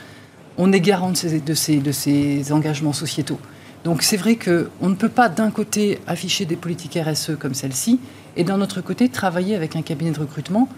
on 0.59 0.73
est 0.73 0.81
garant 0.81 1.11
de 1.11 1.17
ces, 1.17 1.41
de 1.81 1.93
ces, 1.93 2.53
engagements 2.53 2.93
sociétaux. 2.93 3.39
Donc 3.85 4.03
c'est 4.03 4.17
vrai 4.17 4.37
qu'on 4.37 4.89
ne 4.89 4.95
peut 4.95 5.09
pas 5.09 5.29
d'un 5.29 5.51
côté 5.51 6.01
afficher 6.07 6.45
des 6.47 6.57
politiques 6.57 6.99
RSE 7.01 7.33
comme 7.39 7.55
celle-ci, 7.55 8.01
et 8.37 8.45
d'un 8.45 8.61
autre 8.61 8.81
côté 8.81 9.09
travailler 9.09 9.55
avec 9.55 9.77
un 9.77 9.83
cabinet 9.83 10.11
de 10.11 10.21
recrutement 10.21 10.69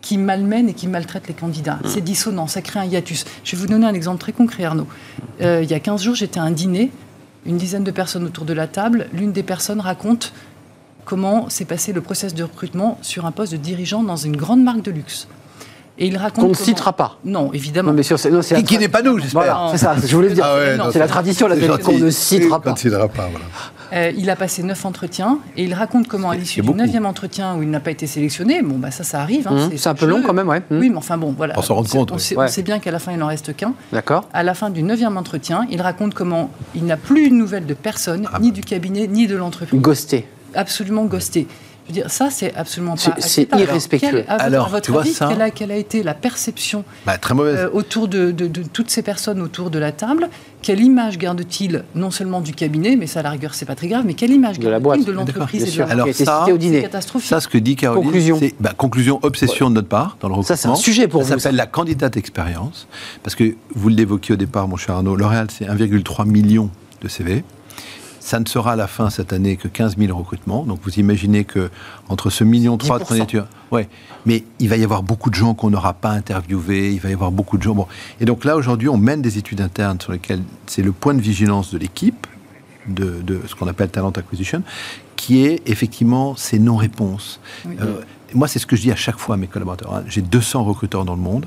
qui 0.00 0.18
malmène 0.18 0.68
et 0.68 0.74
qui 0.74 0.86
maltraite 0.86 1.28
les 1.28 1.34
candidats. 1.34 1.78
C'est 1.84 2.00
dissonant, 2.00 2.46
ça 2.46 2.62
crée 2.62 2.78
un 2.78 2.84
hiatus. 2.84 3.24
Je 3.44 3.56
vais 3.56 3.62
vous 3.62 3.68
donner 3.68 3.86
un 3.86 3.94
exemple 3.94 4.20
très 4.20 4.32
concret, 4.32 4.64
Arnaud. 4.64 4.86
Euh, 5.40 5.60
il 5.62 5.70
y 5.70 5.74
a 5.74 5.80
15 5.80 6.02
jours, 6.02 6.14
j'étais 6.14 6.38
à 6.38 6.44
un 6.44 6.50
dîner, 6.50 6.90
une 7.46 7.56
dizaine 7.56 7.84
de 7.84 7.90
personnes 7.90 8.24
autour 8.24 8.44
de 8.44 8.52
la 8.52 8.66
table. 8.66 9.08
L'une 9.12 9.32
des 9.32 9.42
personnes 9.42 9.80
raconte 9.80 10.32
comment 11.08 11.48
s'est 11.48 11.64
passé 11.64 11.94
le 11.94 12.02
process 12.02 12.34
de 12.34 12.42
recrutement 12.42 12.98
sur 13.00 13.24
un 13.24 13.32
poste 13.32 13.52
de 13.52 13.56
dirigeant 13.56 14.02
dans 14.02 14.16
une 14.16 14.36
grande 14.36 14.62
marque 14.62 14.82
de 14.82 14.90
luxe. 14.90 15.26
Et 15.98 16.06
il 16.06 16.16
raconte. 16.18 16.44
Qu'on 16.44 16.50
ne 16.50 16.54
citera 16.54 16.92
pas. 16.92 17.18
Non, 17.24 17.50
évidemment. 17.54 17.92
mais 17.92 18.02
sur, 18.02 18.18
qui, 18.20 18.78
n'est 18.78 18.88
pas 18.88 19.02
nous, 19.02 19.18
j'espère. 19.18 19.68
c'est 19.72 19.78
ça, 19.78 19.96
je 20.04 20.14
voulais 20.14 20.30
dire. 20.30 20.44
Ah 20.46 20.90
c'est 20.92 20.98
la 20.98 21.08
tradition, 21.08 21.48
la 21.48 21.56
qu'on 21.78 21.98
ne 21.98 22.10
citera 22.10 22.60
pas. 22.60 22.74
pas 22.74 23.30
euh, 23.94 24.12
il 24.18 24.28
a 24.28 24.36
passé 24.36 24.62
neuf 24.62 24.84
entretiens 24.84 25.38
et 25.56 25.64
il 25.64 25.72
raconte 25.72 26.08
comment, 26.08 26.28
à 26.28 26.36
l'issue 26.36 26.60
du 26.60 26.74
neuvième 26.74 27.06
entretien 27.06 27.56
où 27.56 27.62
il 27.62 27.70
n'a 27.70 27.80
pas 27.80 27.90
été 27.90 28.06
sélectionné, 28.06 28.60
bon, 28.60 28.78
bah, 28.78 28.90
ça, 28.90 29.02
ça 29.02 29.22
arrive. 29.22 29.48
Hein, 29.48 29.68
mmh. 29.68 29.78
c'est 29.78 29.88
un 29.88 29.94
peu 29.94 30.04
long 30.04 30.22
quand 30.22 30.34
même, 30.34 30.46
ouais. 30.46 30.62
Oui, 30.70 30.90
mais 30.90 30.98
enfin 30.98 31.16
bon, 31.16 31.34
voilà. 31.34 31.54
On 31.56 31.62
s'en 31.62 31.74
rend 31.74 31.84
compte. 31.84 32.12
On, 32.12 32.18
sait, 32.18 32.62
bien 32.62 32.80
qu'à 32.80 32.90
la 32.90 32.98
fin, 32.98 33.12
il 33.12 33.18
n'en 33.18 33.28
reste 33.28 33.56
qu'un. 33.56 33.72
D'accord. 33.90 34.28
À 34.34 34.42
la 34.42 34.52
fin 34.52 34.68
du 34.68 34.82
neuvième 34.82 35.16
entretien, 35.16 35.66
il 35.70 35.80
raconte 35.80 36.12
comment 36.12 36.50
il 36.74 36.84
n'a 36.84 36.98
plus 36.98 37.28
une 37.28 37.38
nouvelle 37.38 37.64
de 37.64 37.74
personne, 37.74 38.28
ah 38.30 38.38
ni 38.40 38.52
du 38.52 38.60
cabinet, 38.60 39.06
ni 39.06 39.26
de 39.26 39.36
l'entreprise. 39.36 39.80
Ghosté. 39.80 40.28
Absolument 40.54 41.04
ghosté 41.04 41.46
dire, 41.92 42.10
ça, 42.10 42.30
c'est 42.30 42.54
absolument 42.54 42.96
pas. 42.96 43.16
C'est 43.18 43.48
irrespectueux. 43.56 44.24
Alors, 44.28 44.68
votre, 44.68 44.96
avis, 44.96 45.16
quelle, 45.54 45.72
a, 45.72 45.76
été 45.76 46.02
la 46.02 46.14
perception 46.14 46.84
bah, 47.06 47.18
très 47.18 47.34
mauvaise. 47.34 47.58
Euh, 47.58 47.70
autour 47.72 48.08
de, 48.08 48.32
toutes 48.72 48.90
ces 48.90 49.02
personnes 49.02 49.40
autour 49.40 49.70
de 49.70 49.78
la 49.78 49.92
table? 49.92 50.28
Quelle 50.60 50.80
image 50.80 51.18
garde-t-il 51.18 51.84
non 51.94 52.10
seulement 52.10 52.40
du 52.40 52.52
cabinet, 52.52 52.96
mais 52.96 53.06
ça, 53.06 53.20
à 53.20 53.22
la 53.22 53.30
rigueur, 53.30 53.54
c'est 53.54 53.64
pas 53.64 53.76
très 53.76 53.86
grave, 53.86 54.04
mais 54.04 54.14
quelle 54.14 54.32
image 54.32 54.58
garde-t-il 54.58 55.04
de 55.04 55.12
l'entreprise 55.12 55.62
et 55.68 55.70
de 55.70 55.78
la 55.78 55.86
Alors, 55.86 56.08
ça, 56.12 56.46
c'est 56.46 56.82
catastrophique. 56.82 57.28
Ça, 57.28 57.40
ce 57.40 57.48
que 57.48 57.58
dit 57.58 57.76
Caroline, 57.76 58.04
conclusion, 58.04 58.40
bah, 58.58 58.72
conclusion 58.76 59.18
obsession 59.22 59.70
de 59.70 59.76
notre 59.76 59.88
part 59.88 60.16
dans 60.20 60.28
le 60.28 60.34
recrutement. 60.34 60.56
Ça, 60.56 60.60
c'est 60.60 60.68
un 60.68 60.74
sujet 60.74 61.06
pour 61.06 61.22
ça 61.22 61.28
vous. 61.28 61.32
Ça 61.34 61.44
s'appelle 61.44 61.56
la 61.56 61.66
candidate 61.66 62.16
expérience, 62.16 62.88
parce 63.22 63.36
que 63.36 63.54
vous 63.74 63.88
l'évoquiez 63.88 64.34
au 64.34 64.36
départ, 64.36 64.66
mon 64.66 64.76
cher 64.76 64.96
Arnaud, 64.96 65.14
L'Oréal, 65.14 65.46
c'est 65.50 65.66
1,3 65.66 66.26
million 66.26 66.70
de 67.02 67.08
CV. 67.08 67.44
Ça 68.28 68.38
ne 68.38 68.46
sera 68.46 68.72
à 68.72 68.76
la 68.76 68.86
fin 68.86 69.08
cette 69.08 69.32
année 69.32 69.56
que 69.56 69.68
15 69.68 69.96
000 69.96 70.14
recrutements. 70.14 70.64
Donc 70.64 70.80
vous 70.82 70.98
imaginez 70.98 71.44
que 71.44 71.70
entre 72.10 72.28
ce 72.28 72.44
million 72.44 72.76
trois 72.76 72.98
de 72.98 73.04
candidatures, 73.04 73.46
ouais, 73.70 73.88
mais 74.26 74.44
il 74.58 74.68
va 74.68 74.76
y 74.76 74.84
avoir 74.84 75.02
beaucoup 75.02 75.30
de 75.30 75.34
gens 75.34 75.54
qu'on 75.54 75.70
n'aura 75.70 75.94
pas 75.94 76.10
interviewés. 76.10 76.92
Il 76.92 77.00
va 77.00 77.08
y 77.08 77.14
avoir 77.14 77.32
beaucoup 77.32 77.56
de 77.56 77.62
gens. 77.62 77.74
Bon, 77.74 77.86
et 78.20 78.26
donc 78.26 78.44
là 78.44 78.56
aujourd'hui, 78.56 78.90
on 78.90 78.98
mène 78.98 79.22
des 79.22 79.38
études 79.38 79.62
internes 79.62 79.98
sur 79.98 80.12
lesquelles 80.12 80.42
c'est 80.66 80.82
le 80.82 80.92
point 80.92 81.14
de 81.14 81.22
vigilance 81.22 81.72
de 81.72 81.78
l'équipe 81.78 82.26
de, 82.86 83.40
ce 83.46 83.54
qu'on 83.54 83.66
appelle 83.66 83.88
talent 83.88 84.10
acquisition, 84.10 84.62
qui 85.16 85.46
est 85.46 85.62
effectivement 85.66 86.36
ces 86.36 86.58
non-réponses. 86.58 87.40
Euh, 87.80 88.02
moi, 88.34 88.46
c'est 88.46 88.58
ce 88.58 88.66
que 88.66 88.76
je 88.76 88.82
dis 88.82 88.92
à 88.92 88.96
chaque 88.96 89.18
fois 89.18 89.36
à 89.36 89.38
mes 89.38 89.46
collaborateurs. 89.46 89.94
Hein. 89.94 90.04
J'ai 90.06 90.20
200 90.20 90.64
recruteurs 90.64 91.06
dans 91.06 91.14
le 91.14 91.22
monde 91.22 91.46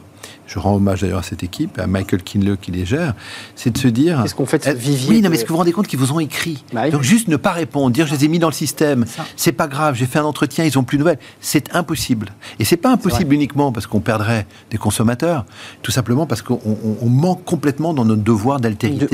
je 0.51 0.59
rends 0.59 0.75
hommage 0.75 1.01
d'ailleurs 1.01 1.19
à 1.19 1.23
cette 1.23 1.43
équipe, 1.43 1.79
à 1.79 1.87
Michael 1.87 2.23
Kinle 2.23 2.57
qui 2.61 2.71
les 2.71 2.85
gère, 2.85 3.13
c'est 3.55 3.69
de 3.69 3.77
se 3.77 3.87
dire. 3.87 4.19
Qu'est-ce 4.21 4.35
qu'on 4.35 4.45
fait 4.45 4.67
de 4.67 4.73
vivier 4.73 5.09
Oui, 5.09 5.21
non, 5.21 5.29
mais 5.29 5.35
est-ce 5.35 5.43
que 5.43 5.49
vous 5.49 5.53
vous 5.53 5.59
rendez 5.59 5.71
compte 5.71 5.87
qu'ils 5.87 5.99
vous 5.99 6.11
ont 6.11 6.19
écrit 6.19 6.65
bah 6.73 6.89
Donc 6.89 7.03
juste 7.03 7.29
ne 7.29 7.37
pas 7.37 7.51
répondre, 7.51 7.91
dire 7.91 8.05
je 8.05 8.13
les 8.13 8.25
ai 8.25 8.27
mis 8.27 8.37
dans 8.37 8.49
le 8.49 8.53
système, 8.53 9.05
c'est 9.37 9.53
pas 9.53 9.67
grave, 9.67 9.95
j'ai 9.95 10.05
fait 10.05 10.19
un 10.19 10.25
entretien, 10.25 10.65
ils 10.65 10.77
ont 10.77 10.83
plus 10.83 10.97
de 10.97 11.03
nouvelles. 11.03 11.19
C'est 11.39 11.73
impossible. 11.73 12.29
Et 12.59 12.65
c'est 12.65 12.77
pas 12.77 12.91
impossible 12.91 13.33
uniquement 13.33 13.71
parce 13.71 13.87
qu'on 13.87 14.01
perdrait 14.01 14.45
des 14.69 14.77
consommateurs, 14.77 15.45
tout 15.83 15.91
simplement 15.91 16.25
parce 16.25 16.41
qu'on 16.41 16.59
manque 17.05 17.45
complètement 17.45 17.93
dans 17.93 18.03
notre 18.03 18.23
devoir 18.23 18.59
d'altérité. 18.59 19.07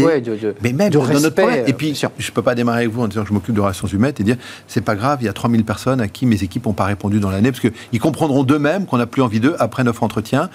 mais 0.63 0.73
même 0.73 0.89
dans 0.91 1.05
notre 1.05 1.29
problème. 1.35 1.65
Et 1.67 1.73
puis, 1.73 1.93
je 1.93 2.07
je 2.17 2.31
peux 2.31 2.41
pas 2.41 2.55
démarrer 2.55 2.79
avec 2.79 2.91
vous 2.91 3.01
en 3.01 3.07
disant 3.07 3.21
que 3.21 3.29
je 3.29 3.33
m'occupe 3.33 3.53
de 3.53 3.61
relations 3.61 3.87
humaines 3.87 4.13
et 4.19 4.23
dire 4.23 4.37
c'est 4.67 4.81
pas 4.81 4.95
grave, 4.95 5.19
il 5.21 5.25
y 5.25 5.29
a 5.29 5.33
3000 5.33 5.63
personnes 5.63 6.01
à 6.01 6.07
qui 6.07 6.25
mes 6.25 6.43
équipes 6.43 6.65
n'ont 6.65 6.73
pas 6.73 6.85
répondu 6.85 7.19
dans 7.19 7.29
l'année 7.29 7.51
parce 7.51 7.61
qu'ils 7.61 7.99
comprendront 7.99 8.43
d'eux-mêmes 8.43 8.85
qu'on 8.85 8.97
n'a 8.97 9.05
plus 9.05 9.21
envie 9.21 9.39
d'eux 9.39 9.55
après 9.59 9.83
neuf 9.83 10.01
entretiens. 10.01 10.49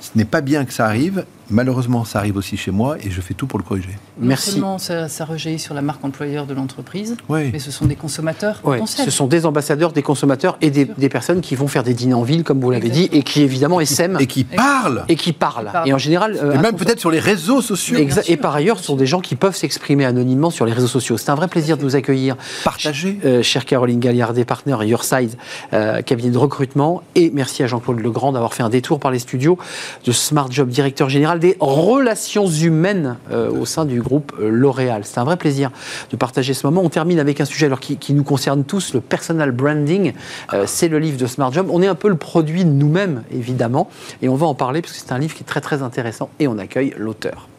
Ce 0.00 0.10
n'est 0.16 0.24
pas 0.24 0.40
bien 0.40 0.64
que 0.64 0.72
ça 0.72 0.86
arrive, 0.86 1.24
Malheureusement, 1.50 2.04
ça 2.04 2.18
arrive 2.18 2.36
aussi 2.36 2.56
chez 2.56 2.70
moi 2.70 2.96
et 2.98 3.10
je 3.10 3.20
fais 3.20 3.34
tout 3.34 3.46
pour 3.46 3.58
le 3.58 3.64
corriger. 3.64 3.90
Merci. 4.18 4.50
Non 4.60 4.78
seulement 4.78 4.78
ça, 4.78 5.08
ça 5.08 5.26
sur 5.58 5.74
la 5.74 5.82
marque 5.82 6.04
employeur 6.04 6.46
de 6.46 6.54
l'entreprise, 6.54 7.16
mais 7.28 7.58
ce 7.58 7.70
sont 7.70 7.86
des 7.86 7.96
consommateurs 7.96 8.60
potentiels. 8.60 9.04
Ce 9.04 9.10
sont 9.10 9.26
des 9.26 9.46
ambassadeurs, 9.46 9.92
des 9.92 10.02
consommateurs 10.02 10.56
et 10.60 10.70
des, 10.70 11.08
personnes 11.08 11.40
qui 11.40 11.56
vont 11.56 11.66
faire 11.66 11.82
des 11.82 11.94
dîners 11.94 12.14
en 12.14 12.22
ville, 12.22 12.44
comme 12.44 12.60
vous 12.60 12.70
l'avez 12.70 12.88
dit, 12.88 13.08
et 13.12 13.22
qui 13.22 13.42
évidemment 13.42 13.80
essaiment. 13.80 14.18
Et 14.18 14.26
qui 14.26 14.44
parlent. 14.44 15.04
Et 15.08 15.16
qui 15.16 15.32
parlent. 15.32 15.70
Et 15.86 15.92
en 15.92 15.98
général. 15.98 16.38
Euh, 16.40 16.52
et 16.52 16.58
même 16.58 16.76
peut-être 16.76 17.00
sur 17.00 17.10
les 17.10 17.18
réseaux 17.18 17.60
sociaux. 17.60 17.98
et 17.98 18.36
par 18.36 18.54
ailleurs, 18.54 18.78
ce 18.78 18.84
sont 18.84 18.96
des 18.96 19.06
gens 19.06 19.20
qui 19.20 19.34
peuvent 19.34 19.56
s'exprimer 19.56 20.04
anonymement 20.04 20.50
sur 20.50 20.66
les 20.66 20.72
réseaux 20.72 20.86
sociaux. 20.86 21.16
C'est 21.18 21.30
un 21.30 21.34
vrai 21.34 21.48
plaisir 21.48 21.76
de 21.76 21.82
vous 21.82 21.96
accueillir. 21.96 22.36
Partagez. 22.64 23.18
Euh, 23.24 23.42
chère 23.42 23.64
Caroline 23.64 23.98
Galliardet, 23.98 24.44
partenaire 24.44 24.82
Yourside, 24.84 25.34
euh, 25.72 26.02
cabinet 26.02 26.30
de 26.30 26.38
recrutement. 26.38 27.02
Et 27.14 27.30
merci 27.34 27.62
à 27.62 27.66
Jean-Claude 27.66 28.00
Legrand 28.00 28.32
d'avoir 28.32 28.54
fait 28.54 28.62
un 28.62 28.68
détour 28.68 29.00
par 29.00 29.10
les 29.10 29.18
studios 29.18 29.58
de 30.04 30.12
Smart 30.12 30.50
Job, 30.50 30.68
directeur 30.68 31.08
général 31.08 31.39
des 31.40 31.56
relations 31.58 32.46
humaines 32.46 33.16
euh, 33.32 33.50
au 33.50 33.66
sein 33.66 33.84
du 33.84 34.00
groupe 34.00 34.32
euh, 34.40 34.48
L'Oréal. 34.48 35.02
C'est 35.04 35.18
un 35.18 35.24
vrai 35.24 35.36
plaisir 35.36 35.70
de 36.10 36.16
partager 36.16 36.54
ce 36.54 36.66
moment. 36.66 36.82
On 36.82 36.88
termine 36.88 37.18
avec 37.18 37.40
un 37.40 37.44
sujet 37.44 37.66
alors, 37.66 37.80
qui, 37.80 38.14
nous 38.14 38.22
concerne 38.22 38.64
tous, 38.64 38.94
le 38.94 39.00
personal 39.00 39.50
branding. 39.50 40.12
Euh, 40.52 40.64
c'est 40.66 40.88
le 40.88 40.98
livre 40.98 41.18
de 41.18 41.26
Smart 41.26 41.52
Job. 41.52 41.68
On 41.70 41.82
est 41.82 41.88
un 41.88 41.96
peu 41.96 42.08
le 42.08 42.16
produit 42.16 42.64
de 42.64 42.70
nous-mêmes, 42.70 43.24
évidemment, 43.32 43.88
et 44.22 44.28
on 44.28 44.36
va 44.36 44.46
en 44.46 44.54
parler 44.54 44.82
parce 44.82 44.92
que 44.92 45.00
c'est 45.00 45.12
un 45.12 45.18
livre 45.18 45.34
qui 45.34 45.42
est 45.42 45.46
très 45.46 45.60
très 45.60 45.82
intéressant 45.82 46.30
et 46.38 46.46
on 46.46 46.58
accueille 46.58 46.94
l'auteur. 46.96 47.49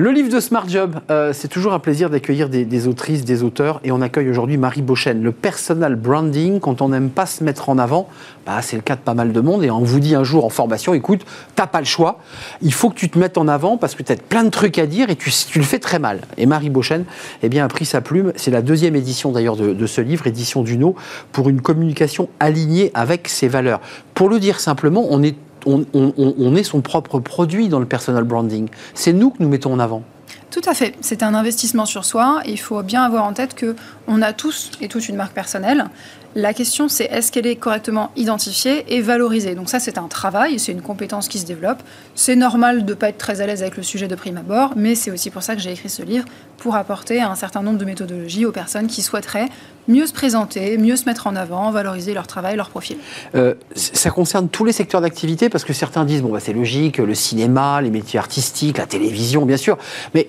Le 0.00 0.12
livre 0.12 0.32
de 0.32 0.38
Smart 0.38 0.68
Job, 0.68 1.00
euh, 1.10 1.32
c'est 1.32 1.48
toujours 1.48 1.72
un 1.72 1.80
plaisir 1.80 2.08
d'accueillir 2.08 2.48
des, 2.48 2.86
autrices, 2.86 3.24
des 3.24 3.42
auteurs, 3.42 3.80
et 3.82 3.90
on 3.90 4.00
accueille 4.00 4.30
aujourd'hui 4.30 4.56
Marie 4.56 4.80
Beauchesne. 4.80 5.24
Le 5.24 5.32
personal 5.32 5.96
branding, 5.96 6.60
quand 6.60 6.82
on 6.82 6.90
n'aime 6.90 7.10
pas 7.10 7.26
se 7.26 7.42
mettre 7.42 7.68
en 7.68 7.78
avant, 7.78 8.08
bah, 8.46 8.62
c'est 8.62 8.76
le 8.76 8.82
cas 8.82 8.94
de 8.94 9.00
pas 9.00 9.14
mal 9.14 9.32
de 9.32 9.40
monde, 9.40 9.64
et 9.64 9.72
on 9.72 9.80
vous 9.80 9.98
dit 9.98 10.14
un 10.14 10.22
jour 10.22 10.44
en 10.44 10.50
formation, 10.50 10.94
écoute, 10.94 11.26
t'as 11.56 11.66
pas 11.66 11.80
le 11.80 11.84
choix, 11.84 12.20
il 12.62 12.72
faut 12.72 12.90
que 12.90 12.94
tu 12.94 13.10
te 13.10 13.18
mettes 13.18 13.38
en 13.38 13.48
avant 13.48 13.76
parce 13.76 13.96
que 13.96 14.04
tu 14.04 14.12
as 14.12 14.16
plein 14.16 14.44
de 14.44 14.50
trucs 14.50 14.78
à 14.78 14.86
dire 14.86 15.10
et 15.10 15.16
tu, 15.16 15.32
tu 15.32 15.58
le 15.58 15.64
fais 15.64 15.80
très 15.80 15.98
mal. 15.98 16.20
Et 16.36 16.46
Marie 16.46 16.70
Beauchesne 16.70 17.04
eh 17.42 17.48
bien, 17.48 17.64
a 17.64 17.68
pris 17.68 17.84
sa 17.84 18.00
plume, 18.00 18.32
c'est 18.36 18.52
la 18.52 18.62
deuxième 18.62 18.94
édition 18.94 19.32
d'ailleurs 19.32 19.56
de, 19.56 19.72
de, 19.72 19.86
ce 19.88 20.00
livre, 20.00 20.28
édition 20.28 20.62
Duno, 20.62 20.94
pour 21.32 21.48
une 21.48 21.60
communication 21.60 22.28
alignée 22.38 22.92
avec 22.94 23.26
ses 23.26 23.48
valeurs. 23.48 23.80
Pour 24.14 24.28
le 24.28 24.38
dire 24.38 24.60
simplement, 24.60 25.08
on 25.10 25.24
est 25.24 25.34
on, 25.66 26.56
est 26.56 26.62
son 26.62 26.80
propre 26.80 27.18
produit 27.18 27.68
dans 27.68 27.80
le 27.80 27.86
personal 27.86 28.24
branding. 28.24 28.68
C'est 28.94 29.12
nous 29.12 29.30
que 29.30 29.42
nous 29.42 29.48
mettons 29.48 29.72
en 29.72 29.78
avant. 29.78 30.02
Tout 30.50 30.62
à 30.64 30.74
fait. 30.74 30.94
C'est 31.00 31.22
un 31.22 31.34
investissement 31.34 31.84
sur 31.84 32.04
soi. 32.04 32.40
il 32.46 32.58
faut 32.58 32.82
bien 32.82 33.02
avoir 33.02 33.24
en 33.24 33.32
tête 33.32 33.54
que 33.54 33.76
on 34.06 34.22
a 34.22 34.32
tous 34.32 34.70
et 34.80 34.88
toutes 34.88 35.08
une 35.08 35.16
marque 35.16 35.34
personnelle 35.34 35.86
La 36.34 36.52
question, 36.52 36.88
c'est 36.88 37.04
est-ce 37.04 37.32
qu'elle 37.32 37.46
est 37.46 37.56
correctement 37.56 38.10
identifiée 38.14 38.84
et 38.94 39.00
valorisée? 39.00 39.54
Donc 39.54 39.70
ça, 39.70 39.80
c'est 39.80 39.98
un 39.98 40.08
travail, 40.08 40.58
c'est 40.58 40.72
une 40.72 40.82
compétence 40.82 41.26
qui 41.26 41.38
se 41.38 41.46
développe. 41.46 41.78
C'est 42.14 42.36
normal 42.36 42.84
de 42.84 42.90
ne 42.90 42.94
pas 42.94 43.08
être 43.08 43.18
très 43.18 43.40
à 43.40 43.46
l'aise 43.46 43.62
avec 43.62 43.76
le 43.76 43.82
sujet 43.82 44.08
de 44.08 44.14
prime 44.14 44.36
abord, 44.36 44.72
mais 44.76 44.94
c'est 44.94 45.10
aussi 45.10 45.30
pour 45.30 45.42
ça 45.42 45.56
que 45.56 45.62
j'ai 45.62 45.72
écrit 45.72 45.88
ce 45.88 46.02
livre, 46.02 46.26
pour 46.58 46.76
apporter 46.76 47.20
un 47.20 47.34
certain 47.34 47.62
nombre 47.62 47.78
de 47.78 47.84
méthodologies 47.84 48.44
aux 48.44 48.52
personnes 48.52 48.88
qui 48.88 49.02
souhaiteraient 49.02 49.48
mieux 49.88 50.06
se 50.06 50.12
présenter, 50.12 50.76
mieux 50.76 50.96
se 50.96 51.06
mettre 51.06 51.26
en 51.26 51.34
avant, 51.34 51.70
valoriser 51.70 52.12
leur 52.12 52.26
travail, 52.26 52.56
leur 52.56 52.68
profil. 52.68 52.98
Euh, 53.34 53.54
ça 53.74 54.10
concerne 54.10 54.48
tous 54.48 54.64
les 54.64 54.72
secteurs 54.72 55.00
d'activité 55.00 55.48
parce 55.48 55.64
que 55.64 55.72
certains 55.72 56.04
disent 56.04 56.22
bon 56.22 56.30
bah, 56.30 56.40
c'est 56.40 56.52
logique, 56.52 56.98
le 56.98 57.14
cinéma, 57.14 57.80
les 57.80 57.90
métiers 57.90 58.18
artistiques, 58.18 58.78
la 58.78 58.86
télévision 58.86 59.46
bien 59.46 59.56
sûr, 59.56 59.78
mais 60.14 60.28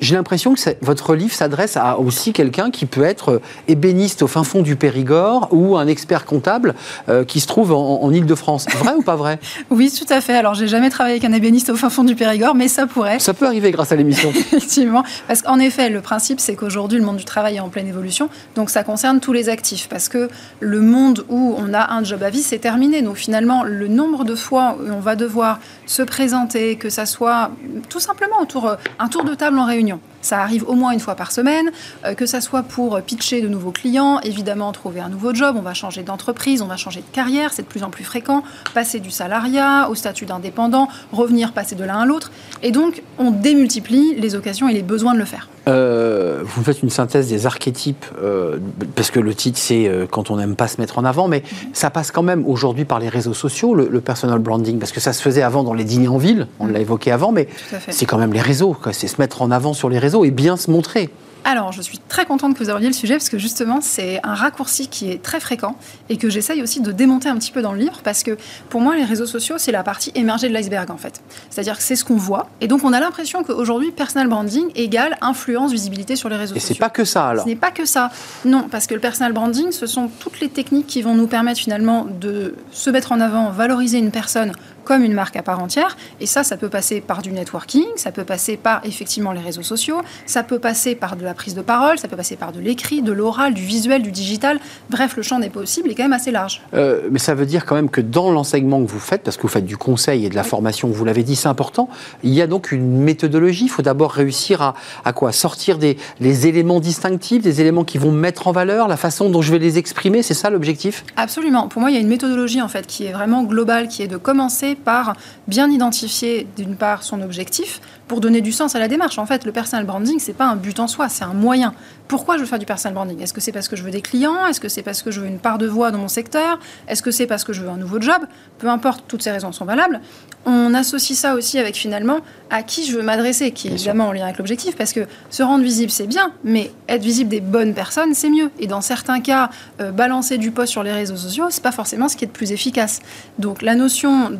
j'ai 0.00 0.16
l'impression 0.16 0.54
que 0.54 0.60
votre 0.80 1.14
livre 1.14 1.32
s'adresse 1.32 1.76
à 1.76 1.98
aussi 1.98 2.32
quelqu'un 2.32 2.70
qui 2.70 2.86
peut 2.86 3.04
être 3.04 3.32
euh, 3.32 3.42
ébéniste 3.68 4.22
au 4.22 4.26
fin 4.26 4.44
fond 4.44 4.62
du 4.62 4.76
Périgord 4.76 5.48
ou 5.52 5.76
un 5.76 5.86
expert 5.86 6.24
comptable 6.24 6.74
euh, 7.08 7.24
qui 7.24 7.40
se 7.40 7.46
trouve 7.46 7.72
en, 7.72 8.10
Ile-de-France. 8.10 8.66
Vrai 8.78 8.94
ou 8.94 9.02
pas 9.02 9.16
vrai? 9.16 9.38
Oui, 9.70 9.92
tout 9.92 10.10
à 10.12 10.20
fait. 10.20 10.34
Alors, 10.34 10.54
j'ai 10.54 10.68
jamais 10.68 10.90
travaillé 10.90 11.16
avec 11.16 11.24
un 11.28 11.34
ébéniste 11.34 11.70
au 11.70 11.76
fin 11.76 11.90
fond 11.90 12.04
du 12.04 12.14
Périgord, 12.14 12.54
mais 12.54 12.68
ça 12.68 12.86
pourrait. 12.86 13.18
Ça 13.18 13.34
peut 13.34 13.46
arriver 13.46 13.70
grâce 13.70 13.92
à 13.92 13.96
l'émission. 13.96 14.30
Effectivement. 14.34 15.04
Parce 15.26 15.42
qu'en 15.42 15.58
effet, 15.58 15.90
le 15.90 16.00
principe, 16.00 16.40
c'est 16.40 16.54
qu'aujourd'hui, 16.54 16.98
le 16.98 17.04
monde 17.04 17.16
du 17.16 17.24
travail 17.24 17.56
est 17.56 17.60
en 17.60 17.68
pleine 17.68 17.88
évolution. 17.88 18.28
Donc, 18.54 18.70
ça 18.70 18.84
concerne 18.84 19.20
tous 19.20 19.32
les 19.32 19.48
actifs. 19.48 19.88
Parce 19.88 20.08
que 20.08 20.28
le 20.60 20.80
monde 20.80 21.24
où 21.28 21.54
on 21.58 21.74
a 21.74 21.92
un 21.92 22.04
job 22.04 22.22
à 22.22 22.30
vie, 22.30 22.42
c'est 22.42 22.58
terminé. 22.58 23.02
Donc, 23.02 23.16
finalement, 23.16 23.64
le 23.64 23.88
nombre 23.88 24.24
de 24.24 24.34
fois 24.34 24.76
où 24.80 24.90
on 24.90 25.00
va 25.00 25.16
devoir 25.16 25.58
se 25.84 26.02
présenter, 26.02 26.76
que 26.76 26.90
ça 26.90 27.06
soit 27.06 27.50
tout 27.88 28.00
simplement 28.00 28.40
autour, 28.40 28.66
euh, 28.66 28.76
un 28.98 29.08
tour 29.08 29.24
de 29.24 29.34
table 29.34 29.58
en 29.58 29.66
réunion, 29.66 29.75
réunion 29.76 30.00
ça 30.22 30.40
arrive 30.40 30.64
au 30.68 30.74
moins 30.74 30.92
une 30.92 31.00
fois 31.00 31.14
par 31.14 31.32
semaine, 31.32 31.70
euh, 32.04 32.14
que 32.14 32.26
ça 32.26 32.40
soit 32.40 32.62
pour 32.62 33.00
pitcher 33.02 33.40
de 33.40 33.48
nouveaux 33.48 33.70
clients, 33.70 34.20
évidemment 34.20 34.72
trouver 34.72 35.00
un 35.00 35.08
nouveau 35.08 35.34
job, 35.34 35.56
on 35.58 35.62
va 35.62 35.74
changer 35.74 36.02
d'entreprise, 36.02 36.62
on 36.62 36.66
va 36.66 36.76
changer 36.76 37.00
de 37.00 37.14
carrière, 37.14 37.52
c'est 37.52 37.62
de 37.62 37.66
plus 37.66 37.82
en 37.82 37.90
plus 37.90 38.04
fréquent, 38.04 38.42
passer 38.74 39.00
du 39.00 39.10
salariat 39.10 39.88
au 39.90 39.94
statut 39.94 40.26
d'indépendant, 40.26 40.88
revenir 41.12 41.52
passer 41.52 41.74
de 41.74 41.84
l'un 41.84 42.00
à 42.00 42.06
l'autre. 42.06 42.30
Et 42.62 42.70
donc, 42.70 43.02
on 43.18 43.30
démultiplie 43.30 44.14
les 44.16 44.34
occasions 44.34 44.68
et 44.68 44.72
les 44.72 44.82
besoins 44.82 45.14
de 45.14 45.18
le 45.18 45.24
faire. 45.24 45.48
Euh, 45.68 46.42
vous 46.44 46.62
faites 46.62 46.82
une 46.82 46.90
synthèse 46.90 47.28
des 47.28 47.46
archétypes, 47.46 48.04
euh, 48.22 48.58
parce 48.94 49.10
que 49.10 49.18
le 49.18 49.34
titre 49.34 49.58
c'est 49.58 49.90
quand 50.10 50.30
on 50.30 50.36
n'aime 50.36 50.54
pas 50.54 50.68
se 50.68 50.80
mettre 50.80 50.98
en 50.98 51.04
avant, 51.04 51.26
mais 51.28 51.42
ça 51.72 51.90
passe 51.90 52.10
quand 52.10 52.22
même 52.22 52.46
aujourd'hui 52.46 52.84
par 52.84 53.00
les 53.00 53.08
réseaux 53.08 53.34
sociaux, 53.34 53.74
le, 53.74 54.00
personal 54.00 54.38
branding, 54.38 54.78
parce 54.78 54.92
que 54.92 55.00
ça 55.00 55.12
se 55.12 55.20
faisait 55.22 55.42
avant 55.42 55.64
dans 55.64 55.74
les 55.74 55.84
dîners 55.84 56.08
en 56.08 56.18
ville, 56.18 56.46
on 56.60 56.66
l'a 56.66 56.80
évoqué 56.80 57.10
avant, 57.10 57.32
mais 57.32 57.48
c'est 57.88 58.06
quand 58.06 58.18
même 58.18 58.32
les 58.32 58.40
réseaux, 58.40 58.76
c'est 58.92 59.08
se 59.08 59.20
mettre 59.20 59.42
en 59.42 59.50
avant 59.50 59.72
sur 59.72 59.88
les 59.88 59.98
réseaux 59.98 60.15
et 60.24 60.30
bien 60.30 60.56
se 60.56 60.70
montrer. 60.70 61.10
Alors, 61.48 61.70
je 61.70 61.80
suis 61.80 61.98
très 61.98 62.26
contente 62.26 62.54
que 62.54 62.64
vous 62.64 62.70
abordiez 62.70 62.88
le 62.88 62.92
sujet 62.92 63.14
parce 63.14 63.28
que 63.28 63.38
justement, 63.38 63.78
c'est 63.80 64.18
un 64.24 64.34
raccourci 64.34 64.88
qui 64.88 65.12
est 65.12 65.22
très 65.22 65.38
fréquent 65.38 65.76
et 66.08 66.16
que 66.16 66.28
j'essaye 66.28 66.60
aussi 66.60 66.80
de 66.80 66.90
démonter 66.90 67.28
un 67.28 67.36
petit 67.36 67.52
peu 67.52 67.62
dans 67.62 67.70
le 67.70 67.78
livre 67.78 68.00
parce 68.02 68.24
que 68.24 68.36
pour 68.68 68.80
moi, 68.80 68.96
les 68.96 69.04
réseaux 69.04 69.26
sociaux, 69.26 69.54
c'est 69.56 69.70
la 69.70 69.84
partie 69.84 70.10
émergée 70.16 70.48
de 70.48 70.52
l'iceberg 70.52 70.90
en 70.90 70.96
fait. 70.96 71.22
C'est-à-dire 71.48 71.76
que 71.76 71.84
c'est 71.84 71.94
ce 71.94 72.04
qu'on 72.04 72.16
voit 72.16 72.48
et 72.60 72.66
donc 72.66 72.82
on 72.82 72.92
a 72.92 72.98
l'impression 72.98 73.44
qu'aujourd'hui, 73.44 73.92
personal 73.92 74.26
branding 74.26 74.72
égale 74.74 75.16
influence, 75.20 75.70
visibilité 75.70 76.16
sur 76.16 76.28
les 76.28 76.34
réseaux 76.34 76.54
sociaux. 76.54 76.68
Et 76.68 76.74
c'est 76.74 76.80
pas 76.80 76.90
que 76.90 77.04
ça 77.04 77.28
alors 77.28 77.44
Ce 77.44 77.48
n'est 77.48 77.54
pas 77.54 77.70
que 77.70 77.84
ça. 77.84 78.10
Non, 78.44 78.66
parce 78.68 78.88
que 78.88 78.94
le 78.94 79.00
personal 79.00 79.32
branding, 79.32 79.70
ce 79.70 79.86
sont 79.86 80.10
toutes 80.18 80.40
les 80.40 80.48
techniques 80.48 80.88
qui 80.88 81.00
vont 81.00 81.14
nous 81.14 81.28
permettre 81.28 81.60
finalement 81.60 82.08
de 82.20 82.56
se 82.72 82.90
mettre 82.90 83.12
en 83.12 83.20
avant, 83.20 83.50
valoriser 83.50 83.98
une 83.98 84.10
personne 84.10 84.50
comme 84.86 85.02
une 85.04 85.12
marque 85.12 85.36
à 85.36 85.42
part 85.42 85.62
entière. 85.62 85.96
Et 86.20 86.26
ça, 86.26 86.44
ça 86.44 86.56
peut 86.56 86.70
passer 86.70 87.02
par 87.02 87.20
du 87.20 87.32
networking, 87.32 87.84
ça 87.96 88.12
peut 88.12 88.24
passer 88.24 88.56
par 88.56 88.80
effectivement 88.84 89.32
les 89.32 89.40
réseaux 89.40 89.62
sociaux, 89.62 90.00
ça 90.24 90.42
peut 90.42 90.58
passer 90.58 90.94
par 90.94 91.16
de 91.16 91.24
la 91.24 91.34
prise 91.34 91.54
de 91.54 91.60
parole, 91.60 91.98
ça 91.98 92.08
peut 92.08 92.16
passer 92.16 92.36
par 92.36 92.52
de 92.52 92.60
l'écrit, 92.60 93.02
de 93.02 93.12
l'oral, 93.12 93.52
du 93.52 93.62
visuel, 93.62 94.00
du 94.00 94.12
digital. 94.12 94.58
Bref, 94.88 95.16
le 95.16 95.22
champ 95.22 95.38
des 95.38 95.50
possibles 95.50 95.90
est 95.90 95.94
quand 95.94 96.04
même 96.04 96.12
assez 96.14 96.30
large. 96.30 96.62
Euh, 96.72 97.08
mais 97.10 97.18
ça 97.18 97.34
veut 97.34 97.46
dire 97.46 97.66
quand 97.66 97.74
même 97.74 97.90
que 97.90 98.00
dans 98.00 98.30
l'enseignement 98.30 98.82
que 98.82 98.90
vous 98.90 99.00
faites, 99.00 99.22
parce 99.22 99.36
que 99.36 99.42
vous 99.42 99.48
faites 99.48 99.66
du 99.66 99.76
conseil 99.76 100.24
et 100.24 100.30
de 100.30 100.36
la 100.36 100.44
formation, 100.44 100.88
vous 100.88 101.04
l'avez 101.04 101.24
dit, 101.24 101.36
c'est 101.36 101.48
important, 101.48 101.90
il 102.22 102.32
y 102.32 102.40
a 102.40 102.46
donc 102.46 102.72
une 102.72 103.00
méthodologie. 103.02 103.64
Il 103.64 103.70
faut 103.70 103.82
d'abord 103.82 104.12
réussir 104.12 104.62
à, 104.62 104.74
à 105.04 105.12
quoi? 105.12 105.32
Sortir 105.32 105.78
des 105.78 105.98
les 106.20 106.46
éléments 106.46 106.80
distinctifs, 106.80 107.42
des 107.42 107.60
éléments 107.60 107.84
qui 107.84 107.98
vont 107.98 108.12
mettre 108.12 108.46
en 108.46 108.52
valeur, 108.52 108.88
la 108.88 108.96
façon 108.96 109.28
dont 109.28 109.42
je 109.42 109.50
vais 109.50 109.58
les 109.58 109.78
exprimer, 109.78 110.22
c'est 110.22 110.34
ça 110.34 110.50
l'objectif? 110.50 111.04
Absolument. 111.16 111.68
Pour 111.68 111.80
moi, 111.80 111.90
il 111.90 111.94
y 111.94 111.96
a 111.96 112.00
une 112.00 112.08
méthodologie 112.08 112.62
en 112.62 112.68
fait 112.68 112.86
qui 112.86 113.04
est 113.06 113.12
vraiment 113.12 113.42
globale, 113.42 113.88
qui 113.88 114.02
est 114.02 114.08
de 114.08 114.16
commencer 114.16 114.75
par 114.76 115.16
bien 115.48 115.70
identifier 115.70 116.46
d'une 116.56 116.76
part 116.76 117.02
son 117.02 117.22
objectif 117.22 117.80
pour 118.08 118.20
donner 118.20 118.40
du 118.40 118.52
sens 118.52 118.74
à 118.74 118.78
la 118.78 118.88
démarche. 118.88 119.18
En 119.18 119.26
fait, 119.26 119.44
le 119.44 119.52
personal 119.52 119.84
branding, 119.84 120.18
c'est 120.18 120.32
pas 120.32 120.46
un 120.46 120.56
but 120.56 120.78
en 120.78 120.86
soi, 120.86 121.08
c'est 121.08 121.24
un 121.24 121.34
moyen. 121.34 121.74
Pourquoi 122.08 122.36
je 122.36 122.42
veux 122.42 122.46
faire 122.46 122.58
du 122.58 122.66
personal 122.66 122.94
branding? 122.94 123.20
Est-ce 123.20 123.34
que 123.34 123.40
c'est 123.40 123.52
parce 123.52 123.68
que 123.68 123.74
je 123.74 123.82
veux 123.82 123.90
des 123.90 124.00
clients? 124.00 124.46
Est-ce 124.46 124.60
que 124.60 124.68
c'est 124.68 124.82
parce 124.82 125.02
que 125.02 125.10
je 125.10 125.20
veux 125.20 125.26
une 125.26 125.40
part 125.40 125.58
de 125.58 125.66
voix 125.66 125.90
dans 125.90 125.98
mon 125.98 126.08
secteur? 126.08 126.60
Est-ce 126.86 127.02
que 127.02 127.10
c'est 127.10 127.26
parce 127.26 127.42
que 127.42 127.52
je 127.52 127.62
veux 127.62 127.68
un 127.68 127.76
nouveau 127.76 128.00
job? 128.00 128.22
Peu 128.58 128.68
importe, 128.68 129.04
toutes 129.08 129.22
ces 129.22 129.32
raisons 129.32 129.50
sont 129.50 129.64
valables. 129.64 130.00
On 130.44 130.72
associe 130.74 131.18
ça 131.18 131.34
aussi 131.34 131.58
avec 131.58 131.74
finalement 131.74 132.18
à 132.50 132.62
qui 132.62 132.86
je 132.86 132.96
veux 132.96 133.02
m'adresser, 133.02 133.50
qui 133.50 133.66
est 133.66 133.72
évidemment 133.72 134.06
en 134.06 134.12
lien 134.12 134.24
avec 134.24 134.38
l'objectif, 134.38 134.76
parce 134.76 134.92
que 134.92 135.00
se 135.30 135.42
rendre 135.42 135.64
visible, 135.64 135.90
c'est 135.90 136.06
bien, 136.06 136.30
mais 136.44 136.70
être 136.88 137.02
visible 137.02 137.28
des 137.28 137.40
bonnes 137.40 137.74
personnes, 137.74 138.14
c'est 138.14 138.30
mieux. 138.30 138.52
Et 138.60 138.68
dans 138.68 138.80
certains 138.80 139.20
cas, 139.20 139.50
euh, 139.80 139.90
balancer 139.90 140.38
du 140.38 140.52
post 140.52 140.70
sur 140.70 140.84
les 140.84 140.92
réseaux 140.92 141.16
sociaux, 141.16 141.46
c'est 141.50 141.62
pas 141.62 141.72
forcément 141.72 142.08
ce 142.08 142.16
qui 142.16 142.24
est 142.24 142.28
le 142.28 142.32
plus 142.32 142.52
efficace. 142.52 143.00
Donc 143.40 143.62
la 143.62 143.74
notion 143.74 144.30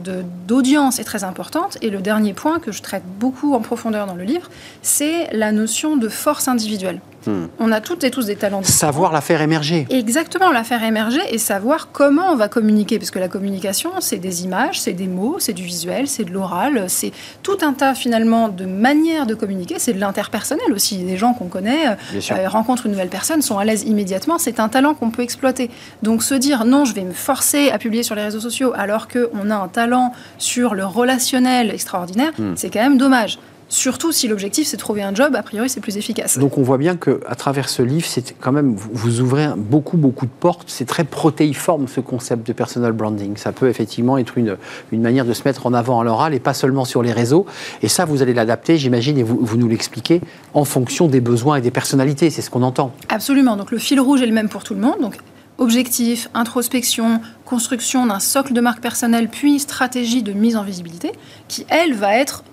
d'audience 0.47 1.01
est 1.01 1.05
très 1.05 1.25
importante. 1.25 1.79
Et 1.83 1.91
le 1.91 2.01
dernier 2.01 2.33
point 2.33 2.61
que 2.61 2.71
je 2.71 2.81
traite 2.81 3.03
beaucoup 3.19 3.55
en 3.55 3.61
profondeur 3.61 4.07
dans 4.07 4.15
le 4.15 4.25
livre, 4.25 4.49
c'est 4.83 5.29
la 5.33 5.51
notion 5.51 5.97
de 5.97 6.09
force 6.09 6.47
individuelle. 6.47 7.01
Hmm. 7.27 7.47
On 7.59 7.73
a 7.73 7.81
toutes 7.81 8.05
et 8.05 8.11
tous 8.11 8.27
des 8.27 8.37
talents. 8.37 8.63
Savoir 8.63 9.13
la 9.13 9.21
faire 9.21 9.41
émerger. 9.41 9.87
Exactement, 9.91 10.51
la 10.53 10.65
faire 10.65 10.83
émerger 10.83 11.21
et 11.31 11.39
savoir 11.39 11.91
comment 11.93 12.31
on 12.33 12.37
va 12.37 12.49
communiquer. 12.49 12.99
Parce 12.99 13.11
que 13.11 13.19
la 13.19 13.29
communication, 13.29 13.91
c'est 14.01 14.19
des 14.19 14.45
images, 14.45 14.81
c'est 14.81 14.93
des 14.93 15.09
mots, 15.09 15.37
c'est 15.39 15.53
du 15.53 15.63
visuel, 15.63 16.09
c'est 16.09 16.25
de 16.25 16.31
l'oral, 16.31 16.85
c'est 16.89 17.13
tout 17.43 17.59
un 17.63 17.73
tas 17.73 17.95
finalement 17.95 18.49
de 18.49 18.65
manières 18.65 19.27
de 19.27 19.35
communiquer. 19.35 19.77
C'est 19.79 19.93
de 19.93 20.01
l'interpersonnel 20.01 20.73
aussi. 20.73 20.99
Des 20.99 21.17
gens 21.17 21.35
qu'on 21.35 21.49
connaît 21.49 21.89
euh, 21.89 22.49
rencontrent 22.49 22.87
une 22.87 22.93
nouvelle 22.93 23.09
personne, 23.09 23.43
sont 23.43 23.59
à 23.59 23.65
l'aise 23.65 23.83
immédiatement. 23.85 24.39
C'est 24.39 24.61
un 24.61 24.69
talent 24.69 24.95
qu'on 24.95 25.11
peut 25.11 25.23
exploiter. 25.23 25.71
Donc 26.03 26.23
se 26.23 26.35
dire 26.35 26.65
non, 26.65 26.85
je 26.85 26.95
vais 26.95 27.03
me 27.03 27.13
forcer 27.13 27.71
à 27.71 27.79
publier 27.79 28.03
sur 28.03 28.15
les 28.15 28.23
réseaux 28.23 28.41
sociaux 28.41 28.73
alors 28.77 29.09
qu'on 29.09 29.51
a 29.51 29.57
un 29.57 29.69
talent 29.69 30.13
sur 30.39 30.75
le 30.75 30.85
relationnel 30.85 31.71
extraordinaire, 31.71 32.33
hmm. 32.39 32.55
c'est 32.57 32.71
quand 32.71 32.83
même 32.83 32.99
dommage. 32.99 33.39
Surtout 33.69 34.13
si 34.13 34.29
l'objectif 34.29 34.67
c'est 34.69 34.77
de 34.77 34.81
trouver 34.81 35.03
un 35.03 35.15
job, 35.15 35.35
a 35.35 35.43
priori 35.43 35.69
c'est 35.69 35.81
plus 35.81 35.97
efficace. 35.97 36.39
Donc 36.39 36.57
on 36.57 36.63
voit 36.63 36.79
bien 36.79 36.97
que 36.97 37.21
à 37.27 37.35
travers 37.35 37.69
ce 37.69 37.83
livre, 37.83 38.07
c'est 38.07 38.35
quand 38.41 38.53
même 38.53 38.77
vous 38.77 39.21
ouvrez 39.21 39.49
beaucoup 39.57 39.97
beaucoup 39.97 40.27
de 40.27 40.31
portes. 40.31 40.65
C'est 40.69 40.85
très 40.85 41.05
protéiforme 41.05 41.89
ce 41.89 42.01
concept 42.01 42.47
de 42.47 42.53
personal 42.53 42.93
branding. 42.93 43.37
Ça 43.37 43.53
peut 43.53 43.69
effectivement 43.69 44.19
être 44.19 44.39
une, 44.39 44.57
une 44.93 45.03
manière 45.03 45.25
de 45.25 45.33
se 45.33 45.43
mettre 45.45 45.67
en 45.67 45.75
avant 45.75 46.01
à 46.01 46.05
l'oral 46.05 46.33
et 46.33 46.39
pas 46.39 46.55
seulement 46.55 46.85
sur 46.85 47.03
les 47.03 47.13
réseaux. 47.13 47.45
Et 47.83 47.89
ça 47.89 48.05
vous 48.05 48.23
allez 48.23 48.35
l'adapter, 48.35 48.79
j'imagine, 48.79 49.19
et 49.19 49.25
vous, 49.25 49.39
vous 49.41 49.57
nous 49.57 49.69
l'expliquez 49.69 50.21
en 50.55 50.65
fonction 50.65 51.09
des 51.09 51.21
besoins 51.21 51.57
et 51.57 51.61
des 51.61 51.73
personnalités. 51.73 52.31
C'est 52.31 52.43
ce 52.43 52.51
qu'on 52.51 52.63
entend. 52.63 52.93
Absolument. 53.09 53.57
Donc 53.57 53.73
le 53.73 53.79
fil 53.79 54.01
rouge 54.01 54.23
est 54.23 54.27
le 54.27 54.33
même 54.33 54.49
pour 54.49 54.63
tout 54.63 54.75
le 54.75 54.81
monde. 54.81 55.01
Donc 55.01 55.17
objectif, 55.59 56.29
introspection, 56.35 57.21
construction 57.45 58.07
d'un 58.07 58.21
socle 58.21 58.53
de 58.53 58.61
marque 58.61 58.81
personnelle, 58.81 59.29
puis 59.29 59.59
stratégie 59.59 60.23
de 60.23 60.33
mise 60.33 60.57
en 60.57 60.63
visibilité, 60.63 61.13
qui 61.49 61.67
elle 61.69 61.95
va 61.95 62.17
être 62.17 62.45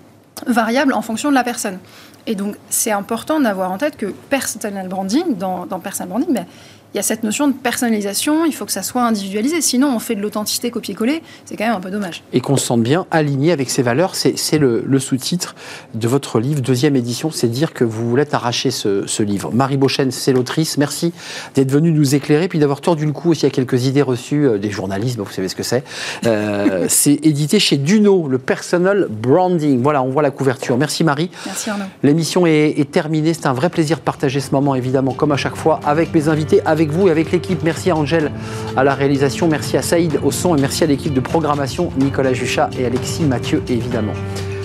variable 0.46 0.92
en 0.92 1.02
fonction 1.02 1.30
de 1.30 1.34
la 1.34 1.44
personne. 1.44 1.78
Et 2.26 2.34
donc, 2.34 2.56
c'est 2.70 2.90
important 2.90 3.40
d'avoir 3.40 3.70
en 3.70 3.78
tête 3.78 3.96
que 3.96 4.06
personal 4.06 4.88
branding, 4.88 5.36
dans, 5.36 5.66
dans 5.66 5.78
personal 5.78 6.08
branding, 6.08 6.32
ben, 6.32 6.46
il 6.94 6.98
y 6.98 7.00
a 7.00 7.02
cette 7.02 7.24
notion 7.24 7.48
de 7.48 7.52
personnalisation, 7.52 8.44
il 8.44 8.54
faut 8.54 8.64
que 8.64 8.72
ça 8.72 8.84
soit 8.84 9.02
individualisé. 9.02 9.60
Sinon, 9.60 9.94
on 9.96 9.98
fait 9.98 10.14
de 10.14 10.20
l'authenticité 10.20 10.70
copier-coller, 10.70 11.22
c'est 11.44 11.56
quand 11.56 11.66
même 11.66 11.74
un 11.74 11.80
peu 11.80 11.90
dommage. 11.90 12.22
Et 12.32 12.40
qu'on 12.40 12.56
se 12.56 12.66
sente 12.66 12.84
bien 12.84 13.06
aligné 13.10 13.50
avec 13.50 13.68
ses 13.68 13.82
valeurs, 13.82 14.14
c'est 14.14 14.58
le, 14.58 14.84
le 14.86 14.98
sous-titre 15.00 15.56
de 15.94 16.06
votre 16.06 16.38
livre, 16.38 16.60
deuxième 16.60 16.94
édition, 16.94 17.32
c'est 17.32 17.48
dire 17.48 17.72
que 17.72 17.82
vous 17.82 18.08
voulez 18.08 18.24
arracher 18.32 18.70
ce, 18.70 19.06
ce 19.06 19.22
livre. 19.24 19.50
Marie 19.52 19.76
Beauchesne, 19.76 20.12
c'est 20.12 20.32
l'autrice, 20.32 20.78
merci 20.78 21.12
d'être 21.54 21.70
venue 21.70 21.90
nous 21.90 22.14
éclairer, 22.14 22.46
puis 22.46 22.60
d'avoir 22.60 22.80
tordu 22.80 23.06
le 23.06 23.12
cou 23.12 23.30
aussi 23.30 23.44
à 23.44 23.50
quelques 23.50 23.86
idées 23.86 24.02
reçues 24.02 24.46
euh, 24.46 24.58
des 24.58 24.70
journalistes, 24.70 25.18
vous 25.18 25.30
savez 25.30 25.48
ce 25.48 25.56
que 25.56 25.62
c'est. 25.62 25.82
Euh, 26.26 26.86
c'est 26.88 27.18
édité 27.24 27.58
chez 27.58 27.76
Duno, 27.76 28.28
le 28.28 28.38
personal 28.38 29.08
branding. 29.10 29.82
Voilà, 29.82 30.02
on 30.02 30.10
voit 30.10 30.22
la 30.22 30.30
couverture. 30.30 30.78
Merci 30.78 31.02
Marie. 31.02 31.30
Merci 31.44 31.70
Arnaud. 31.70 31.84
L'émission 32.02 32.46
est, 32.46 32.78
est 32.78 32.90
terminée, 32.90 33.34
c'est 33.34 33.46
un 33.46 33.52
vrai 33.52 33.68
plaisir 33.68 33.96
de 33.98 34.02
partager 34.02 34.38
ce 34.38 34.52
moment, 34.52 34.76
évidemment, 34.76 35.12
comme 35.12 35.32
à 35.32 35.36
chaque 35.36 35.56
fois, 35.56 35.80
avec 35.84 36.14
mes 36.14 36.28
invités, 36.28 36.60
avec 36.64 36.83
vous 36.90 37.08
et 37.08 37.10
avec 37.10 37.32
l'équipe. 37.32 37.62
Merci 37.62 37.90
à 37.90 37.96
Angèle 37.96 38.30
à 38.76 38.84
la 38.84 38.94
réalisation, 38.94 39.48
merci 39.48 39.76
à 39.76 39.82
Saïd 39.82 40.18
au 40.22 40.30
son 40.30 40.56
et 40.56 40.60
merci 40.60 40.84
à 40.84 40.86
l'équipe 40.86 41.14
de 41.14 41.20
programmation, 41.20 41.90
Nicolas 41.98 42.32
Juchat 42.32 42.70
et 42.78 42.84
Alexis 42.84 43.24
Mathieu 43.24 43.62
évidemment. 43.68 44.14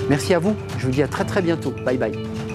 Merci 0.09 0.33
à 0.33 0.39
vous, 0.39 0.55
je 0.77 0.85
vous 0.85 0.91
dis 0.91 1.03
à 1.03 1.07
très 1.07 1.25
très 1.25 1.41
bientôt. 1.41 1.73
Bye 1.85 1.97
bye. 1.97 2.48